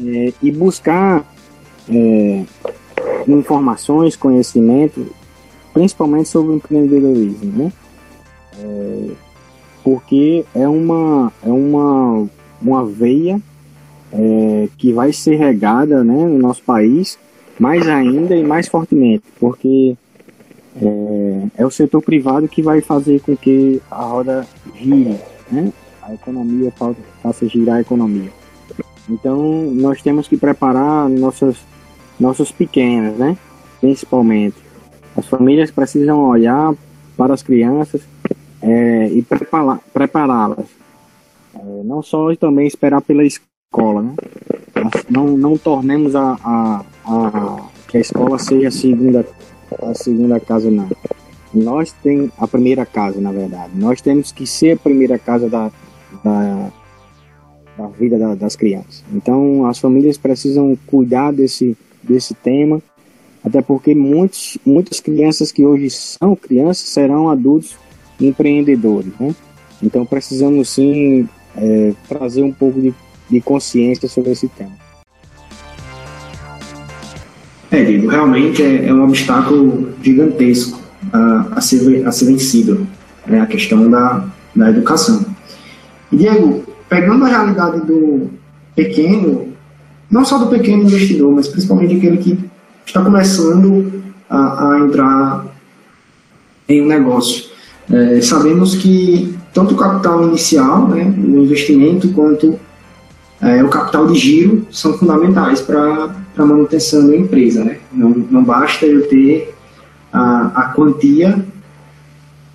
é, 0.00 0.32
e 0.42 0.50
buscar 0.50 1.24
é, 1.88 2.44
informações, 3.26 4.16
conhecimento, 4.16 5.06
principalmente 5.72 6.28
sobre 6.28 6.52
o 6.52 6.56
empreendedorismo, 6.56 7.64
né? 7.64 7.72
Porque 9.82 10.44
é 10.54 10.68
uma, 10.68 11.32
é 11.44 11.50
uma, 11.50 12.28
uma 12.60 12.86
veia 12.86 13.40
é, 14.12 14.68
que 14.76 14.92
vai 14.92 15.12
ser 15.12 15.36
regada 15.36 16.04
né, 16.04 16.14
no 16.14 16.38
nosso 16.38 16.62
país 16.62 17.18
mais 17.58 17.86
ainda 17.88 18.36
e 18.36 18.42
mais 18.42 18.68
fortemente, 18.68 19.24
porque 19.38 19.96
é, 20.80 21.42
é, 21.58 21.66
o 21.66 21.70
setor 21.70 22.02
privado 22.02 22.48
que 22.48 22.62
vai 22.62 22.80
fazer 22.80 23.20
com 23.20 23.36
que 23.36 23.80
a 23.90 24.02
roda 24.04 24.46
gire, 24.74 25.18
né? 25.50 25.72
a 26.02 26.14
economia 26.14 26.72
faça 27.22 27.46
girar 27.46 27.76
a 27.76 27.80
economia. 27.80 28.30
Então 29.08 29.70
nós 29.72 30.02
temos 30.02 30.26
que 30.28 30.36
preparar 30.36 31.08
nossas 31.08 31.56
nossos 32.18 32.52
pequenos, 32.52 33.18
né? 33.18 33.36
Principalmente 33.80 34.56
as 35.16 35.26
famílias 35.26 35.70
precisam 35.70 36.20
olhar 36.20 36.74
para 37.16 37.34
as 37.34 37.42
crianças 37.42 38.02
é, 38.62 39.08
e 39.08 39.22
prepará-las. 39.22 40.66
É, 41.54 41.82
não 41.84 42.02
só 42.02 42.34
também 42.36 42.66
esperar 42.66 43.02
pela 43.02 43.24
escola, 43.24 44.02
né? 44.02 44.14
Não, 45.10 45.36
não 45.36 45.58
tornemos 45.58 46.14
a, 46.14 46.38
a, 46.42 46.84
a, 47.04 47.68
que 47.88 47.98
a 47.98 48.00
escola 48.00 48.38
seja 48.38 48.68
a 48.68 48.70
segunda, 48.70 49.26
a 49.82 49.94
segunda 49.94 50.40
casa, 50.40 50.70
não. 50.70 50.88
Nós 51.52 51.92
temos 52.02 52.30
a 52.38 52.48
primeira 52.48 52.86
casa, 52.86 53.20
na 53.20 53.30
verdade. 53.30 53.72
Nós 53.74 54.00
temos 54.00 54.32
que 54.32 54.46
ser 54.46 54.72
a 54.72 54.80
primeira 54.80 55.18
casa 55.18 55.48
da, 55.48 55.70
da, 56.24 56.72
da 57.76 57.86
vida 57.88 58.18
da, 58.18 58.34
das 58.34 58.56
crianças. 58.56 59.04
Então, 59.12 59.66
as 59.66 59.78
famílias 59.78 60.16
precisam 60.16 60.76
cuidar 60.86 61.32
desse, 61.32 61.76
desse 62.02 62.34
tema, 62.34 62.80
até 63.44 63.60
porque 63.60 63.94
muitos, 63.94 64.56
muitas 64.64 65.00
crianças 65.00 65.52
que 65.52 65.66
hoje 65.66 65.90
são 65.90 66.34
crianças 66.34 66.88
serão 66.88 67.28
adultos 67.28 67.76
empreendedores, 68.20 69.12
né? 69.18 69.34
Então, 69.82 70.06
precisamos 70.06 70.68
sim 70.68 71.28
é, 71.56 71.92
trazer 72.08 72.42
um 72.42 72.52
pouco 72.52 72.80
de, 72.80 72.94
de 73.28 73.40
consciência 73.40 74.08
sobre 74.08 74.32
esse 74.32 74.48
tema. 74.48 74.72
É, 77.70 77.82
Diego, 77.82 78.06
realmente 78.08 78.62
é, 78.62 78.86
é 78.86 78.94
um 78.94 79.02
obstáculo 79.02 79.94
gigantesco 80.02 80.78
a, 81.12 81.48
a, 81.56 81.60
ser, 81.60 82.06
a 82.06 82.12
ser 82.12 82.26
vencido, 82.26 82.86
né, 83.26 83.40
a 83.40 83.46
questão 83.46 83.90
da, 83.90 84.26
da 84.54 84.70
educação. 84.70 85.24
Diego, 86.12 86.64
pegando 86.88 87.24
a 87.24 87.28
realidade 87.28 87.80
do 87.86 88.30
pequeno, 88.76 89.48
não 90.10 90.24
só 90.24 90.36
do 90.38 90.48
pequeno 90.48 90.82
investidor, 90.82 91.32
mas 91.32 91.48
principalmente 91.48 91.96
aquele 91.96 92.18
que 92.18 92.38
está 92.84 93.02
começando 93.02 94.02
a, 94.28 94.72
a 94.72 94.80
entrar 94.80 95.46
em 96.68 96.82
um 96.82 96.86
negócio. 96.86 97.51
É, 97.90 98.20
sabemos 98.20 98.74
que 98.76 99.34
tanto 99.52 99.74
o 99.74 99.76
capital 99.76 100.26
inicial, 100.28 100.88
né, 100.88 101.12
o 101.18 101.38
investimento, 101.38 102.08
quanto 102.12 102.58
é, 103.40 103.62
o 103.62 103.68
capital 103.68 104.06
de 104.06 104.18
giro 104.18 104.66
são 104.70 104.96
fundamentais 104.96 105.60
para 105.60 106.14
a 106.38 106.46
manutenção 106.46 107.08
da 107.08 107.16
empresa. 107.16 107.64
Né? 107.64 107.78
Não, 107.92 108.10
não 108.10 108.44
basta 108.44 108.86
eu 108.86 109.08
ter 109.08 109.52
a, 110.12 110.52
a 110.54 110.62
quantia 110.74 111.44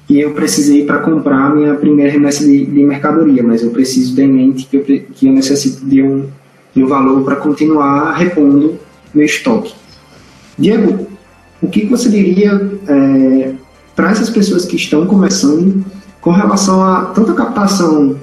que 0.08 0.22
eu 0.22 0.32
precisei 0.32 0.86
para 0.86 1.00
comprar 1.00 1.54
minha 1.54 1.76
primeira 1.76 2.10
remessa 2.10 2.46
de, 2.46 2.66
de, 2.66 2.84
mercadoria, 2.84 3.44
mas 3.44 3.62
eu 3.62 3.72
preciso 3.72 4.16
ter 4.16 4.24
em 4.24 4.32
mente 4.32 4.66
que 4.66 4.78
eu, 4.78 4.84
que 4.84 5.28
eu 5.28 5.34
necessito 5.34 5.86
de 5.86 6.02
um, 6.02 6.28
de 6.74 6.82
um 6.82 6.88
valor 6.88 7.24
para 7.24 7.36
continuar 7.36 8.14
repondo 8.14 8.80
meu 9.14 9.26
estoque. 9.26 9.74
Diego, 10.58 11.08
o 11.62 11.68
que 11.68 11.86
você 11.86 12.08
diria 12.08 12.72
é, 12.88 13.54
para 13.98 14.12
essas 14.12 14.30
pessoas 14.30 14.64
que 14.64 14.76
estão 14.76 15.08
começando 15.08 15.84
com 16.22 16.30
relação 16.30 16.84
a 16.84 17.06
tanto 17.06 17.32
a 17.32 17.36
captação 17.36 18.16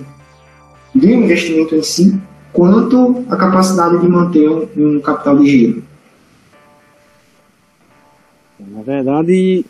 do 0.95 1.07
investimento 1.11 1.75
em 1.75 1.83
si, 1.83 2.17
quanto 2.53 3.25
a 3.29 3.35
capacidade 3.37 3.99
de 3.99 4.07
manter 4.07 4.49
um, 4.49 4.69
um 4.77 5.01
capital 5.01 5.37
de 5.37 5.51
giro? 5.51 5.83
Na 8.61 8.83
verdade, 8.83 9.67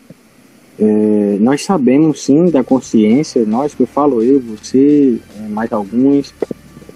é, 0.78 1.38
nós 1.40 1.64
sabemos 1.64 2.22
sim 2.22 2.50
da 2.50 2.62
consciência, 2.62 3.46
nós 3.46 3.74
que 3.74 3.84
eu 3.84 3.86
falo 3.86 4.22
eu, 4.22 4.38
você, 4.40 5.18
é, 5.38 5.48
mais 5.48 5.72
alguns, 5.72 6.34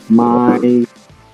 mas 0.06 0.86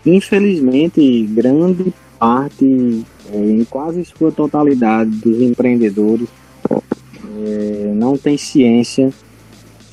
infelizmente 0.07 1.25
grande 1.25 1.93
parte, 2.21 3.05
é, 3.33 3.37
em 3.37 3.65
quase 3.65 4.05
sua 4.05 4.31
totalidade 4.31 5.11
dos 5.11 5.41
empreendedores 5.41 6.29
é, 7.37 7.92
não 7.94 8.16
tem 8.16 8.37
ciência 8.37 9.12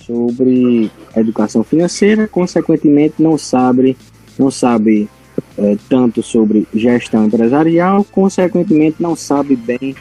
sobre 0.06 0.92
educação 1.16 1.64
financeira, 1.64 2.28
consequentemente 2.28 3.16
não 3.20 3.38
sabe, 3.38 3.98
não 4.38 4.52
sabe 4.52 5.10
é, 5.58 5.78
tanto 5.90 6.22
sobre 6.22 6.68
gestão 6.74 7.26
empresarial, 7.26 8.04
consequentemente 8.06 8.98
não 9.00 9.16
sabe 9.16 9.56
bem 9.56 9.96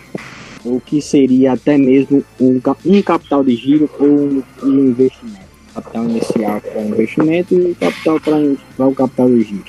o 0.65 0.81
que 0.81 1.01
seria 1.01 1.53
até 1.53 1.79
mesmo 1.79 2.23
um, 2.41 2.61
um 2.87 3.03
capital 3.03 3.43
de 3.43 3.57
giro 3.57 3.89
ou 3.99 4.07
um, 4.07 4.43
um 4.63 4.79
investimento. 4.89 5.51
Capital 5.73 6.05
inicial 6.05 6.61
para 6.61 6.83
investimento 6.83 7.55
e 7.55 7.75
capital 7.77 8.21
para 8.21 8.87
o 8.89 8.95
capital 8.95 9.29
de 9.29 9.43
giro. 9.43 9.65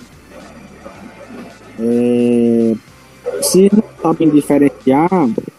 É, 1.79 2.73
se 3.41 3.69
não 3.71 3.83
sabem 4.01 4.29
diferenciar, 4.29 5.09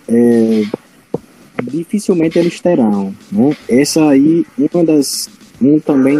é, 0.09 0.65
dificilmente 1.63 2.39
eles 2.39 2.61
terão. 2.61 3.15
Né? 3.31 3.57
Essa 3.69 4.09
aí, 4.09 4.45
uma 4.59 4.85
das, 4.85 5.29
um 5.61 5.79
também 5.79 6.19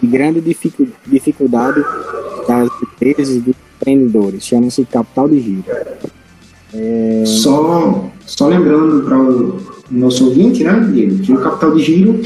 de 0.00 0.06
grande 0.06 0.40
dificuldade 1.06 1.84
das 2.48 2.70
empresas 2.82 3.36
e 3.36 3.40
dos 3.40 3.54
empreendedores, 3.76 4.44
chama-se 4.44 4.84
capital 4.84 5.28
de 5.28 5.40
giro. 5.40 5.64
É... 6.72 7.24
Só, 7.26 8.10
só 8.26 8.48
lembrando 8.48 9.04
para 9.04 9.18
o 9.18 9.60
nosso 9.90 10.28
ouvinte, 10.28 10.64
né, 10.64 10.88
Diego, 10.92 11.18
que 11.18 11.32
o 11.32 11.40
capital 11.40 11.74
de 11.74 11.82
giro 11.82 12.20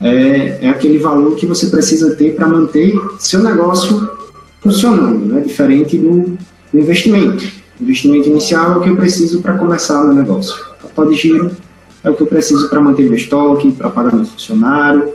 é, 0.00 0.58
é 0.62 0.68
aquele 0.68 0.98
valor 0.98 1.34
que 1.34 1.46
você 1.46 1.66
precisa 1.66 2.14
ter 2.14 2.34
para 2.34 2.46
manter 2.46 2.94
seu 3.18 3.42
negócio 3.42 4.08
funcionando, 4.60 5.26
né, 5.26 5.40
diferente 5.40 5.96
do, 5.96 6.38
do 6.72 6.78
investimento. 6.78 7.57
Investimento 7.80 8.28
inicial 8.28 8.72
é 8.72 8.76
o 8.76 8.80
que 8.82 8.88
eu 8.90 8.96
preciso 8.96 9.40
para 9.40 9.56
começar 9.56 10.02
o 10.02 10.06
meu 10.06 10.14
negócio. 10.14 10.56
Capital 10.80 11.08
de 11.08 11.14
giro 11.14 11.56
é 12.02 12.10
o 12.10 12.14
que 12.14 12.22
eu 12.22 12.26
preciso 12.26 12.68
para 12.68 12.80
manter 12.80 13.04
meu 13.04 13.14
estoque, 13.14 13.70
para 13.72 13.90
pagar 13.90 14.14
meu 14.14 14.24
funcionário 14.24 15.12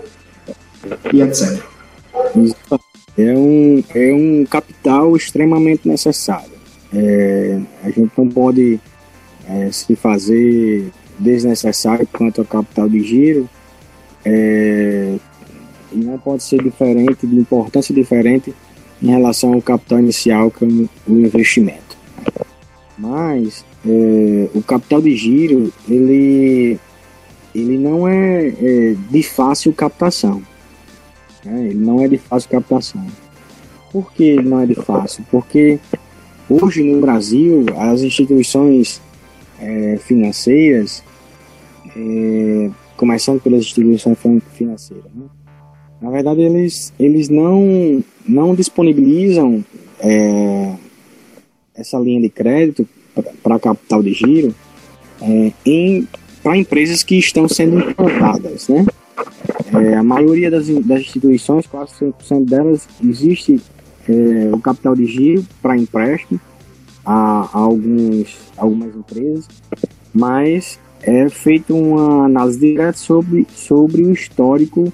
e 1.12 1.22
etc. 1.22 1.62
É 3.18 3.34
um, 3.34 3.84
é 3.94 4.14
um 4.14 4.46
capital 4.46 5.16
extremamente 5.16 5.88
necessário. 5.88 6.54
É, 6.94 7.60
a 7.84 7.90
gente 7.90 8.12
não 8.18 8.28
pode 8.28 8.80
é, 9.48 9.72
se 9.72 9.96
fazer 9.96 10.92
desnecessário 11.20 12.08
quanto 12.12 12.42
ao 12.42 12.46
capital 12.46 12.88
de 12.88 13.02
giro. 13.04 13.50
É, 14.26 15.16
não 15.92 16.18
pode 16.18 16.44
ser 16.44 16.64
diferente, 16.64 17.28
de 17.28 17.36
importância 17.36 17.94
diferente 17.94 18.54
em 19.02 19.08
relação 19.08 19.54
ao 19.54 19.62
capital 19.62 20.00
inicial, 20.00 20.50
que 20.50 20.64
é 20.64 20.68
o 20.68 21.14
investimento. 21.14 22.03
Mas 23.04 23.66
é, 23.86 24.50
o 24.56 24.62
capital 24.62 25.02
de 25.02 25.16
giro, 25.16 25.74
ele, 25.90 26.80
ele 27.54 27.78
não 27.78 28.08
é, 28.08 28.48
é 28.48 28.96
de 29.10 29.24
fácil 29.24 29.74
captação. 29.74 30.42
Né? 31.44 31.68
Ele 31.68 31.80
não 31.80 32.02
é 32.02 32.08
de 32.08 32.18
fácil 32.18 32.50
captação. 32.50 33.06
Por 33.92 34.12
que 34.14 34.42
não 34.42 34.62
é 34.62 34.66
de 34.66 34.76
fácil? 34.76 35.24
Porque 35.30 35.80
Hoje 36.50 36.84
no 36.84 37.00
Brasil, 37.00 37.66
as 37.78 38.02
instituições 38.02 39.02
é, 39.60 39.98
financeiras, 39.98 41.02
é, 41.96 42.70
começando 42.98 43.42
pelas 43.42 43.62
instituições 43.62 44.18
financeiras, 44.52 45.06
né? 45.16 45.26
na 46.02 46.10
verdade 46.10 46.42
eles, 46.42 46.94
eles 47.00 47.30
não, 47.30 48.04
não 48.28 48.54
disponibilizam 48.54 49.64
é, 50.00 50.76
essa 51.74 51.98
linha 51.98 52.20
de 52.20 52.30
crédito 52.30 52.88
para 53.42 53.60
capital 53.60 54.02
de 54.02 54.14
giro 54.14 54.56
é, 55.22 55.52
para 56.42 56.58
empresas 56.58 57.04
que 57.04 57.18
estão 57.18 57.48
sendo 57.48 57.80
implantadas. 57.80 58.68
Né? 58.68 58.86
É, 59.74 59.96
a 59.96 60.04
maioria 60.04 60.52
das, 60.52 60.68
das 60.68 61.02
instituições, 61.02 61.66
quase 61.66 61.94
100% 62.00 62.46
delas, 62.46 62.88
existe 63.04 63.62
é, 64.08 64.50
o 64.54 64.60
capital 64.60 64.96
de 64.96 65.06
giro 65.06 65.46
para 65.62 65.78
empréstimo 65.78 66.40
a, 67.06 67.50
a, 67.54 67.60
alguns, 67.60 68.38
algumas 68.58 68.96
empresas, 68.96 69.48
mas 70.14 70.80
é 71.02 71.28
feito 71.30 71.76
uma 71.76 72.26
análise 72.26 72.60
direta 72.60 72.98
sobre, 72.98 73.48
sobre 73.54 74.04
o 74.04 74.12
histórico 74.12 74.92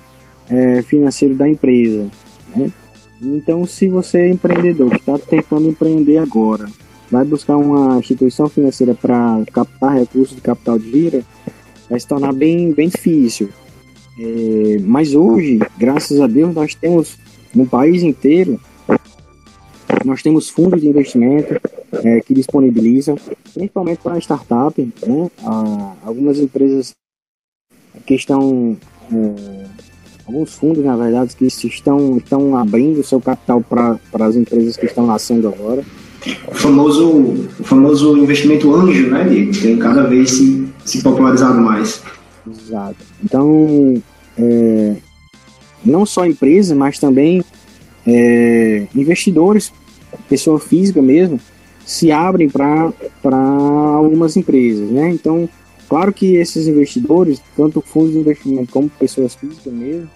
é, 0.50 0.82
financeiro 0.82 1.36
da 1.36 1.48
empresa. 1.48 2.08
Né? 2.56 2.72
Então, 3.22 3.66
se 3.66 3.88
você 3.88 4.20
é 4.20 4.30
empreendedor 4.30 4.94
está 4.96 5.18
tentando 5.20 5.68
empreender 5.70 6.18
agora, 6.18 6.68
vai 7.12 7.26
buscar 7.26 7.58
uma 7.58 7.98
instituição 7.98 8.48
financeira 8.48 8.94
para 8.94 9.44
captar 9.52 9.96
recursos 9.96 10.36
de 10.36 10.42
capital 10.42 10.78
de 10.78 10.92
giro, 10.92 11.26
vai 11.90 12.00
se 12.00 12.08
tornar 12.08 12.34
bem, 12.34 12.72
bem 12.72 12.90
difícil. 12.90 13.50
É, 14.20 14.78
mas 14.82 15.16
hoje, 15.16 15.60
graças 15.78 16.20
a 16.20 16.28
Deus, 16.28 16.54
nós 16.54 16.76
temos 16.76 17.18
no 17.56 17.66
país 17.66 18.04
inteiro, 18.04 18.60
nós 20.06 20.22
temos 20.22 20.50
fundos 20.50 20.82
de 20.82 20.88
investimento 20.88 21.60
é, 22.04 22.20
que 22.22 22.34
disponibilizam, 22.34 23.18
principalmente 23.54 24.00
para 24.00 24.20
startup, 24.20 24.82
né? 25.06 25.32
Algumas 26.04 26.38
empresas 26.40 26.94
que 28.06 28.14
estão, 28.14 28.78
é, 29.12 29.66
alguns 30.28 30.54
fundos, 30.54 30.84
na 30.84 30.96
verdade, 30.96 31.36
que 31.36 31.46
estão, 31.46 32.18
estão 32.18 32.56
abrindo 32.56 33.04
seu 33.04 33.20
capital 33.20 33.62
para 33.62 34.26
as 34.26 34.36
empresas 34.36 34.78
que 34.78 34.86
estão 34.86 35.08
nascendo 35.08 35.48
agora. 35.48 35.84
O 36.48 36.54
famoso, 36.54 37.10
o 37.60 37.64
famoso 37.64 38.18
investimento 38.18 38.74
anjo, 38.74 39.10
né, 39.10 39.24
Diego? 39.24 39.52
Tem 39.58 39.78
cada 39.78 40.04
vez 40.04 40.32
se, 40.32 40.68
se 40.84 41.02
popularizado 41.02 41.60
mais. 41.60 42.02
Exato. 42.48 42.98
Então, 43.24 44.02
é, 44.38 44.96
não 45.86 46.06
só 46.06 46.26
empresas, 46.26 46.78
mas 46.78 47.00
também 47.00 47.44
é, 48.06 48.88
investidores, 48.96 49.72
pessoa 50.28 50.60
física 50.60 51.02
mesmo, 51.02 51.40
se 51.86 52.12
abrem 52.12 52.50
para 52.50 52.92
algumas 53.96 54.38
empresas, 54.38 54.90
né? 54.92 55.10
Então, 55.10 55.50
claro 55.88 56.14
que 56.14 56.36
esses 56.36 56.68
investidores, 56.68 57.42
tanto 57.56 57.82
fundos 57.82 58.14
de 58.14 58.20
investimento 58.20 58.72
como 58.72 58.90
pessoas 58.90 59.36
físicas 59.36 59.74
mesmo, 59.74 60.10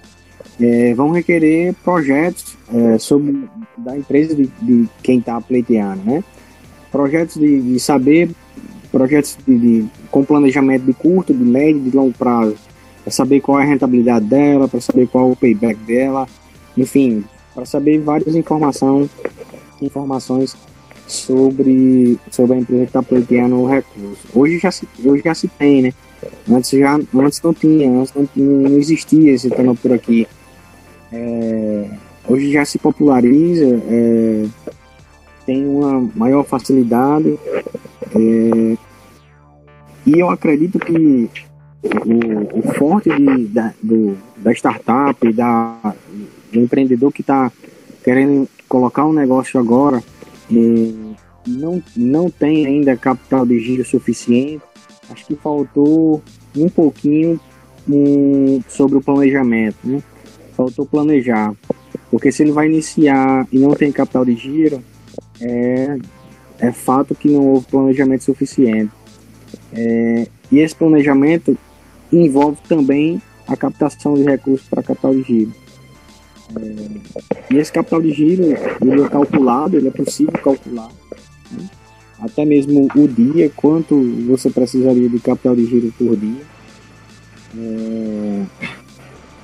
é, 0.59 0.93
vão 0.93 1.11
requerer 1.11 1.73
projetos 1.83 2.57
é, 2.73 2.97
sobre 2.97 3.47
da 3.77 3.97
empresa 3.97 4.35
de, 4.35 4.49
de 4.61 4.87
quem 5.01 5.19
está 5.19 5.39
pleiteando, 5.41 6.03
né? 6.03 6.23
Projetos 6.91 7.35
de, 7.39 7.59
de 7.59 7.79
saber, 7.79 8.29
projetos 8.91 9.37
de, 9.47 9.57
de, 9.57 9.85
com 10.11 10.23
planejamento 10.23 10.83
de 10.85 10.93
curto, 10.93 11.33
de 11.33 11.43
médio 11.43 11.81
de 11.81 11.95
longo 11.95 12.13
prazo, 12.13 12.55
para 13.03 13.11
saber 13.11 13.41
qual 13.41 13.59
é 13.59 13.63
a 13.63 13.65
rentabilidade 13.65 14.25
dela, 14.25 14.67
para 14.67 14.79
saber 14.79 15.07
qual 15.07 15.29
é 15.29 15.31
o 15.33 15.35
payback 15.35 15.75
dela, 15.81 16.27
enfim, 16.77 17.23
para 17.53 17.65
saber 17.65 17.99
várias 17.99 18.35
informações, 18.35 19.09
informações 19.81 20.55
sobre, 21.07 22.17
sobre 22.31 22.55
a 22.55 22.59
empresa 22.59 22.83
que 22.83 22.89
está 22.89 23.03
pleiteando 23.03 23.55
o 23.55 23.67
recurso. 23.67 24.27
Hoje 24.33 24.59
já 24.59 24.71
se, 24.71 24.87
hoje 25.03 25.23
já 25.23 25.33
se 25.33 25.47
tem, 25.47 25.81
né? 25.81 25.93
Antes, 26.49 26.71
já, 26.71 26.95
antes 26.95 27.41
não 27.41 27.53
tinha, 27.53 27.89
antes 27.91 28.13
não, 28.15 28.27
não 28.35 28.77
existia 28.77 29.33
esse 29.33 29.49
tema 29.49 29.75
por 29.75 29.91
aqui. 29.91 30.27
É, 31.15 31.89
hoje 32.27 32.51
já 32.51 32.65
se 32.65 32.79
populariza, 32.79 33.79
é, 33.87 34.45
tem 35.45 35.67
uma 35.67 36.09
maior 36.15 36.43
facilidade 36.43 37.37
é, 38.15 38.77
e 40.07 40.19
eu 40.19 40.31
acredito 40.31 40.79
que 40.79 41.29
o, 41.83 42.59
o 42.59 42.73
forte 42.73 43.09
de, 43.09 43.45
da, 43.45 43.73
do, 43.83 44.17
da 44.37 44.51
startup, 44.53 45.31
da, 45.33 45.93
do 46.51 46.59
empreendedor 46.59 47.11
que 47.11 47.21
está 47.21 47.51
querendo 48.03 48.49
colocar 48.67 49.05
um 49.05 49.13
negócio 49.13 49.59
agora 49.59 50.03
e 50.49 51.13
não, 51.45 51.83
não 51.95 52.29
tem 52.31 52.65
ainda 52.65 52.97
capital 52.97 53.45
de 53.45 53.59
giro 53.59 53.85
suficiente, 53.85 54.63
acho 55.11 55.27
que 55.27 55.35
faltou 55.35 56.23
um 56.55 56.69
pouquinho 56.69 57.39
um, 57.87 58.61
sobre 58.67 58.97
o 58.97 59.01
planejamento, 59.01 59.77
né? 59.83 60.01
Faltou 60.55 60.85
planejar. 60.85 61.53
Porque 62.09 62.31
se 62.31 62.43
ele 62.43 62.51
vai 62.51 62.67
iniciar 62.67 63.47
e 63.51 63.59
não 63.59 63.71
tem 63.71 63.91
capital 63.91 64.23
de 64.23 64.35
giro, 64.35 64.83
é, 65.41 65.97
é 66.59 66.71
fato 66.71 67.15
que 67.15 67.29
não 67.29 67.47
houve 67.47 67.65
planejamento 67.67 68.23
suficiente. 68.23 68.91
É, 69.73 70.27
e 70.51 70.59
esse 70.59 70.75
planejamento 70.75 71.57
envolve 72.11 72.59
também 72.67 73.21
a 73.47 73.55
captação 73.55 74.13
de 74.13 74.23
recursos 74.23 74.67
para 74.67 74.83
capital 74.83 75.13
de 75.13 75.23
giro. 75.23 75.53
É, 76.55 77.53
e 77.53 77.57
esse 77.57 77.71
capital 77.71 78.01
de 78.01 78.11
giro, 78.11 78.43
ele 78.43 79.01
é 79.01 79.09
calculado, 79.09 79.77
ele 79.77 79.87
é 79.87 79.91
possível 79.91 80.33
calcular. 80.33 80.89
Né? 81.51 81.69
Até 82.19 82.45
mesmo 82.45 82.87
o 82.95 83.07
dia, 83.07 83.51
quanto 83.55 83.99
você 84.27 84.49
precisaria 84.49 85.09
de 85.09 85.19
capital 85.19 85.55
de 85.55 85.65
giro 85.65 85.93
por 85.97 86.15
dia. 86.15 86.41
É, 87.57 88.43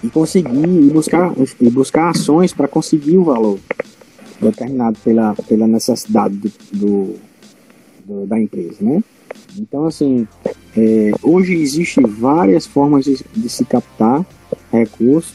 e 0.04 0.10
conseguir 0.10 0.66
e 0.66 0.90
buscar, 0.90 1.34
e 1.60 1.70
buscar 1.70 2.10
ações 2.10 2.54
para 2.54 2.68
conseguir 2.68 3.18
o 3.18 3.24
valor 3.24 3.60
determinado 4.42 4.98
pela, 5.04 5.36
pela 5.48 5.68
necessidade 5.68 6.36
do, 6.36 6.52
do, 6.72 7.16
do 8.06 8.26
da 8.26 8.40
empresa, 8.40 8.78
né? 8.82 9.04
Então, 9.58 9.86
assim, 9.86 10.28
é, 10.78 11.12
hoje 11.22 11.54
existem 11.54 12.06
várias 12.06 12.66
formas 12.66 13.06
de, 13.06 13.20
de 13.36 13.50
se 13.50 13.66
captar 13.66 14.26
recursos. 14.72 15.34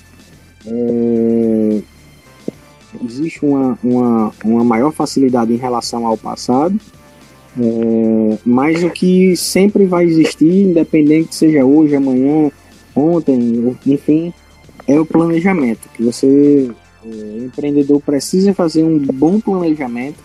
É, 0.66 1.82
existe 3.04 3.44
uma, 3.44 3.78
uma, 3.82 4.32
uma 4.44 4.64
maior 4.64 4.92
facilidade 4.92 5.52
em 5.52 5.56
relação 5.56 6.06
ao 6.06 6.16
passado, 6.16 6.78
é, 7.58 8.38
mas 8.44 8.82
o 8.82 8.90
que 8.90 9.36
sempre 9.36 9.84
vai 9.84 10.04
existir, 10.04 10.62
independente 10.62 11.34
seja 11.34 11.64
hoje, 11.64 11.94
amanhã, 11.94 12.50
ontem, 12.94 13.76
enfim, 13.86 14.32
é 14.86 14.98
o 14.98 15.06
planejamento. 15.06 15.88
Que 15.94 16.02
você, 16.02 16.70
é, 17.04 17.38
empreendedor, 17.38 18.00
precisa 18.00 18.54
fazer 18.54 18.82
um 18.82 18.98
bom 18.98 19.40
planejamento 19.40 20.18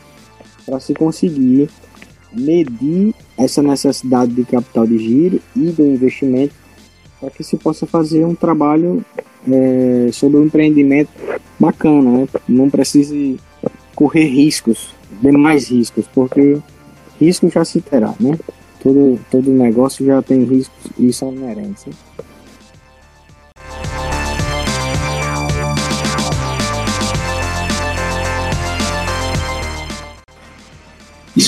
para 0.66 0.80
se 0.80 0.94
conseguir 0.94 1.70
medir 2.32 3.14
essa 3.38 3.62
necessidade 3.62 4.32
de 4.34 4.44
capital 4.44 4.86
de 4.86 4.98
giro 4.98 5.42
e 5.56 5.72
do 5.72 5.84
investimento 5.84 6.54
para 7.20 7.30
que 7.30 7.44
se 7.44 7.58
possa 7.58 7.86
fazer 7.86 8.24
um 8.24 8.36
trabalho 8.36 9.04
é, 9.48 10.10
sobre 10.12 10.38
um 10.38 10.46
empreendimento 10.46 11.10
bacana, 11.60 12.20
né? 12.20 12.28
Não 12.48 12.70
precise 12.70 13.38
correr 13.96 14.28
riscos, 14.28 14.94
demais 15.22 15.70
riscos, 15.70 16.06
porque 16.14 16.58
risco 17.20 17.50
já 17.50 17.66
se 17.66 17.82
terá, 17.82 18.14
né? 18.20 18.38
Todo, 18.82 19.20
todo 19.30 19.52
negócio 19.52 20.06
já 20.06 20.22
tem 20.22 20.44
riscos 20.44 20.92
e 20.98 21.12
são 21.12 21.34
inerentes. 21.34 21.86
Né? 21.86 21.94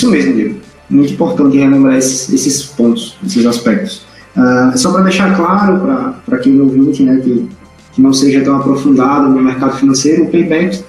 Isso 0.02 0.10
mesmo, 0.10 0.34
Diego. 0.34 0.56
Muito 0.90 1.12
importante 1.12 1.56
relembrar 1.56 1.96
esses, 1.96 2.32
esses 2.32 2.64
pontos, 2.64 3.16
esses 3.24 3.46
aspectos. 3.46 4.02
Uh, 4.36 4.76
só 4.76 4.90
para 4.90 5.02
deixar 5.02 5.36
claro 5.36 5.80
para 6.26 6.38
quem 6.38 6.54
não 6.54 6.64
ouvinte, 6.64 7.04
né, 7.04 7.20
que, 7.22 7.48
que 7.92 8.02
não 8.02 8.12
seja 8.12 8.40
tão 8.40 8.56
aprofundado 8.56 9.28
no 9.28 9.40
mercado 9.40 9.78
financeiro, 9.78 10.24
o 10.24 10.26
payback 10.28 10.82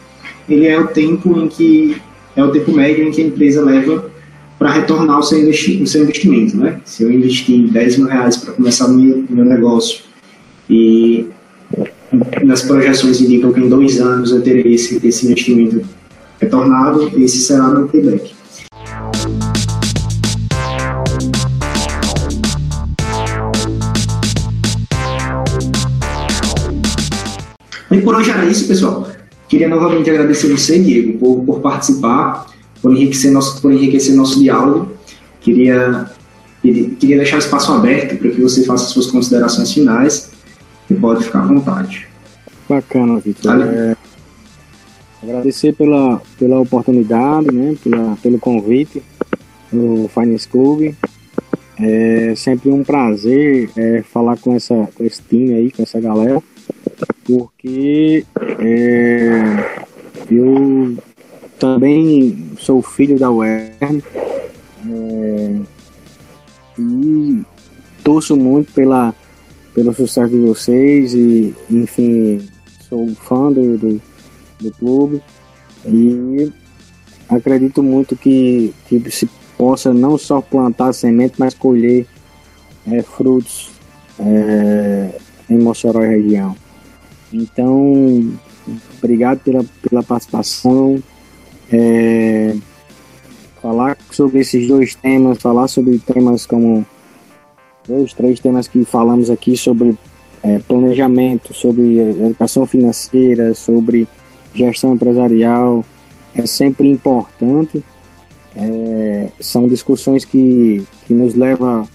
ele 0.50 0.66
é 0.66 0.80
o 0.80 0.88
tempo 0.88 1.38
em 1.40 1.48
que 1.48 1.96
é 2.36 2.44
o 2.44 2.50
tempo 2.50 2.72
médio 2.72 3.08
em 3.08 3.12
que 3.12 3.22
a 3.22 3.26
empresa 3.26 3.62
leva 3.62 4.10
para 4.58 4.72
retornar 4.72 5.20
o 5.20 5.24
seu, 5.24 5.40
investi 5.40 5.84
o 5.84 5.86
seu 5.86 6.02
investimento, 6.04 6.58
né? 6.58 6.80
Se 6.84 7.04
eu 7.04 7.12
investir 7.12 7.70
10 7.70 7.98
mil 7.98 8.08
reais 8.08 8.38
para 8.38 8.54
começar 8.54 8.88
o 8.88 8.94
meu, 8.94 9.24
meu 9.30 9.46
negócio 9.46 10.02
e 10.68 11.28
nas 12.44 12.64
projeções 12.64 13.22
indicam 13.22 13.54
que 13.54 13.60
em 13.60 13.70
dois 13.70 14.00
anos 14.02 14.32
eu 14.32 14.42
terei 14.42 14.74
esse, 14.74 15.06
esse 15.06 15.28
investimento 15.28 15.86
retornado, 16.40 17.12
esse 17.16 17.38
será 17.38 17.68
meu 17.68 17.88
payback. 17.88 18.34
Por 28.04 28.16
hoje 28.16 28.32
era 28.32 28.46
isso, 28.46 28.68
pessoal. 28.68 29.08
Queria 29.48 29.68
novamente 29.68 30.10
agradecer 30.10 30.48
você, 30.48 30.80
Diego, 30.80 31.18
por, 31.20 31.44
por 31.44 31.60
participar, 31.60 32.48
por 32.82 32.92
enriquecer, 32.92 33.32
nosso, 33.32 33.62
por 33.62 33.72
enriquecer 33.72 34.16
nosso 34.16 34.40
diálogo. 34.40 34.92
Queria, 35.42 36.10
queria 36.62 37.18
deixar 37.18 37.36
o 37.36 37.40
espaço 37.40 37.72
aberto 37.72 38.18
para 38.18 38.32
que 38.32 38.42
você 38.42 38.64
faça 38.64 38.86
suas 38.86 39.08
considerações 39.08 39.72
finais 39.72 40.32
e 40.90 40.94
pode 40.94 41.24
ficar 41.24 41.40
à 41.40 41.46
vontade. 41.46 42.08
Bacana, 42.68 43.20
Vitor. 43.20 43.62
É, 43.62 43.96
agradecer 45.22 45.74
pela, 45.74 46.22
pela 46.40 46.60
oportunidade, 46.60 47.54
né, 47.54 47.76
pela, 47.84 48.18
pelo 48.24 48.40
convite 48.40 49.04
no 49.72 50.08
Finance 50.08 50.48
Club. 50.48 50.94
É 51.80 52.34
sempre 52.36 52.70
um 52.70 52.84
prazer 52.84 53.70
é, 53.76 54.04
falar 54.04 54.38
com, 54.38 54.56
essa, 54.56 54.88
com 54.96 55.04
esse 55.04 55.22
time 55.22 55.54
aí, 55.54 55.72
com 55.72 55.84
essa 55.84 56.00
galera 56.00 56.42
porque 57.26 58.26
é, 58.60 59.84
eu 60.30 60.98
também 61.60 62.52
sou 62.60 62.82
filho 62.82 63.18
da 63.18 63.32
UERN 63.32 64.02
é, 64.90 65.60
e 66.78 67.42
torço 68.04 68.36
muito 68.36 68.74
pela, 68.74 69.14
pelo 69.74 69.94
sucesso 69.94 70.30
de 70.30 70.40
vocês 70.40 71.14
e, 71.14 71.56
enfim, 71.70 72.48
sou 72.90 73.08
fã 73.16 73.52
do, 73.52 73.78
do, 73.78 74.02
do 74.60 74.72
clube 74.72 75.22
e 75.86 76.52
acredito 77.30 77.82
muito 77.82 78.16
que, 78.16 78.74
que 78.88 79.12
se 79.12 79.30
possa 79.58 79.94
não 79.94 80.18
só 80.18 80.42
plantar 80.42 80.94
semente, 80.94 81.36
mas 81.38 81.54
colher 81.54 82.06
é, 82.86 83.02
frutos 83.02 83.72
é, 84.20 85.10
em 85.50 85.58
Mossoró 85.58 86.04
e 86.04 86.08
região. 86.08 86.56
Então, 87.34 88.32
obrigado 88.98 89.40
pela, 89.40 89.66
pela 89.82 90.04
participação. 90.04 91.02
É, 91.72 92.56
falar 93.62 93.98
sobre 94.12 94.40
esses 94.40 94.68
dois 94.68 94.94
temas, 94.94 95.42
falar 95.42 95.68
sobre 95.68 95.98
temas 95.98 96.46
como 96.46 96.86
dois, 97.88 98.14
três 98.14 98.40
temas 98.40 98.68
que 98.68 98.86
falamos 98.86 99.30
aqui 99.30 99.58
sobre 99.58 99.98
é, 100.44 100.60
planejamento, 100.60 101.54
sobre 101.54 102.00
educação 102.00 102.66
financeira, 102.66 103.54
sobre 103.54 104.08
gestão 104.54 104.94
empresarial, 104.94 105.84
é 106.36 106.46
sempre 106.46 106.90
importante. 106.90 107.84
É, 108.56 109.30
são 109.40 109.68
discussões 109.68 110.26
que, 110.26 110.86
que 111.08 111.14
nos 111.14 111.34
levam 111.34 111.88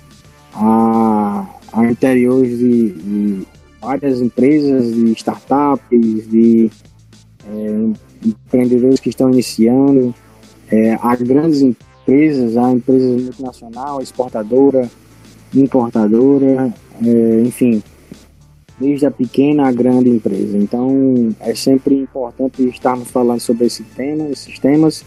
a, 0.54 1.46
a 1.72 1.84
interiores 1.84 2.58
de, 2.58 2.90
de 2.90 3.46
várias 3.80 4.20
empresas, 4.20 4.94
de 4.94 5.12
startups, 5.12 6.28
de 6.28 6.70
é, 7.46 8.26
empreendedores 8.26 9.00
que 9.00 9.08
estão 9.08 9.30
iniciando, 9.30 10.14
é, 10.70 10.98
grandes 11.20 11.60
empresas, 11.60 12.56
a 12.56 12.72
empresas 12.72 13.22
multinacional, 13.22 14.02
exportadora, 14.02 14.90
importadora, 15.54 16.72
é, 17.02 17.40
enfim, 17.42 17.82
desde 18.78 19.06
a 19.06 19.10
pequena 19.10 19.68
à 19.68 19.72
grande 19.72 20.10
empresa. 20.10 20.56
Então 20.56 21.34
é 21.40 21.54
sempre 21.54 21.94
importante 21.94 22.66
estarmos 22.68 23.10
falando 23.10 23.40
sobre 23.40 23.66
esse 23.66 23.82
tema, 23.82 24.28
esses 24.28 24.58
temas, 24.58 25.04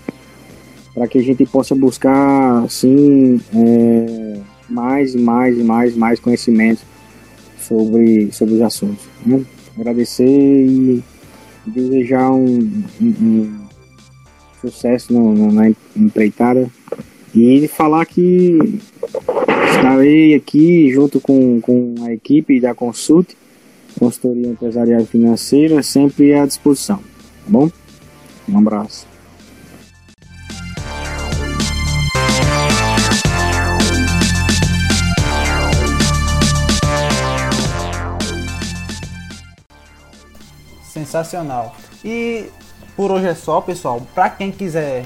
para 0.94 1.08
que 1.08 1.18
a 1.18 1.24
gente 1.24 1.46
possa 1.46 1.76
buscar 1.76 2.64
assim 2.64 3.40
é, 3.54 4.40
mais 4.70 5.14
e 5.14 5.18
mais 5.18 5.58
e 5.58 5.64
mais 5.64 5.96
mais 5.96 6.20
conhecimento 6.20 6.91
sobre, 7.62 8.32
sobre 8.32 8.56
os 8.56 8.62
assuntos. 8.62 9.06
Né? 9.26 9.44
Agradecer 9.78 10.26
e 10.28 11.04
desejar 11.66 12.32
um, 12.32 12.84
um, 13.02 13.06
um 13.08 13.68
sucesso 14.60 15.14
no, 15.14 15.34
no, 15.34 15.52
na 15.52 15.72
empreitada 15.96 16.70
e 17.34 17.68
falar 17.68 18.06
que 18.06 18.80
estarei 19.74 20.36
aqui 20.36 20.92
junto 20.92 21.20
com, 21.20 21.62
com 21.62 21.96
a 22.04 22.14
equipe 22.14 22.60
da 22.60 22.76
Consult, 22.76 23.36
consultoria 23.98 24.48
empresarial 24.48 25.02
e 25.02 25.06
financeira, 25.06 25.82
sempre 25.82 26.34
à 26.34 26.46
disposição. 26.46 26.98
Tá 26.98 27.48
bom? 27.48 27.72
Um 28.50 28.58
abraço. 28.58 29.11
Sensacional. 41.12 41.76
E 42.06 42.50
por 42.96 43.12
hoje 43.12 43.28
é 43.28 43.36
só, 43.36 43.60
pessoal. 43.60 44.02
Para 44.16 44.30
quem 44.30 44.50
quiser 44.50 45.06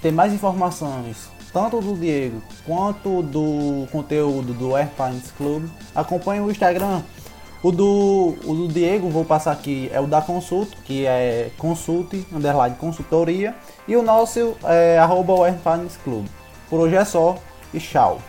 ter 0.00 0.12
mais 0.12 0.32
informações, 0.32 1.28
tanto 1.52 1.80
do 1.80 1.94
Diego 1.94 2.40
quanto 2.64 3.20
do 3.22 3.88
conteúdo 3.90 4.54
do 4.54 4.76
Air 4.76 4.88
Finance 4.96 5.32
Club, 5.32 5.68
acompanhe 5.92 6.40
o 6.40 6.50
Instagram. 6.50 7.02
O 7.62 7.72
do, 7.72 8.36
o 8.46 8.54
do 8.54 8.68
Diego, 8.68 9.10
vou 9.10 9.24
passar 9.24 9.52
aqui, 9.52 9.90
é 9.92 10.00
o 10.00 10.06
da 10.06 10.22
Consult, 10.22 10.70
que 10.84 11.04
é 11.04 11.50
consulte, 11.58 12.24
underline 12.32 12.76
consultoria. 12.76 13.54
E 13.86 13.96
o 13.96 14.02
nosso 14.02 14.56
é 14.64 14.98
arroba 14.98 15.46
Air 15.46 15.58
Finance 15.58 15.98
Club. 15.98 16.26
Por 16.70 16.80
hoje 16.80 16.94
é 16.94 17.04
só 17.04 17.36
e 17.74 17.80
tchau. 17.80 18.20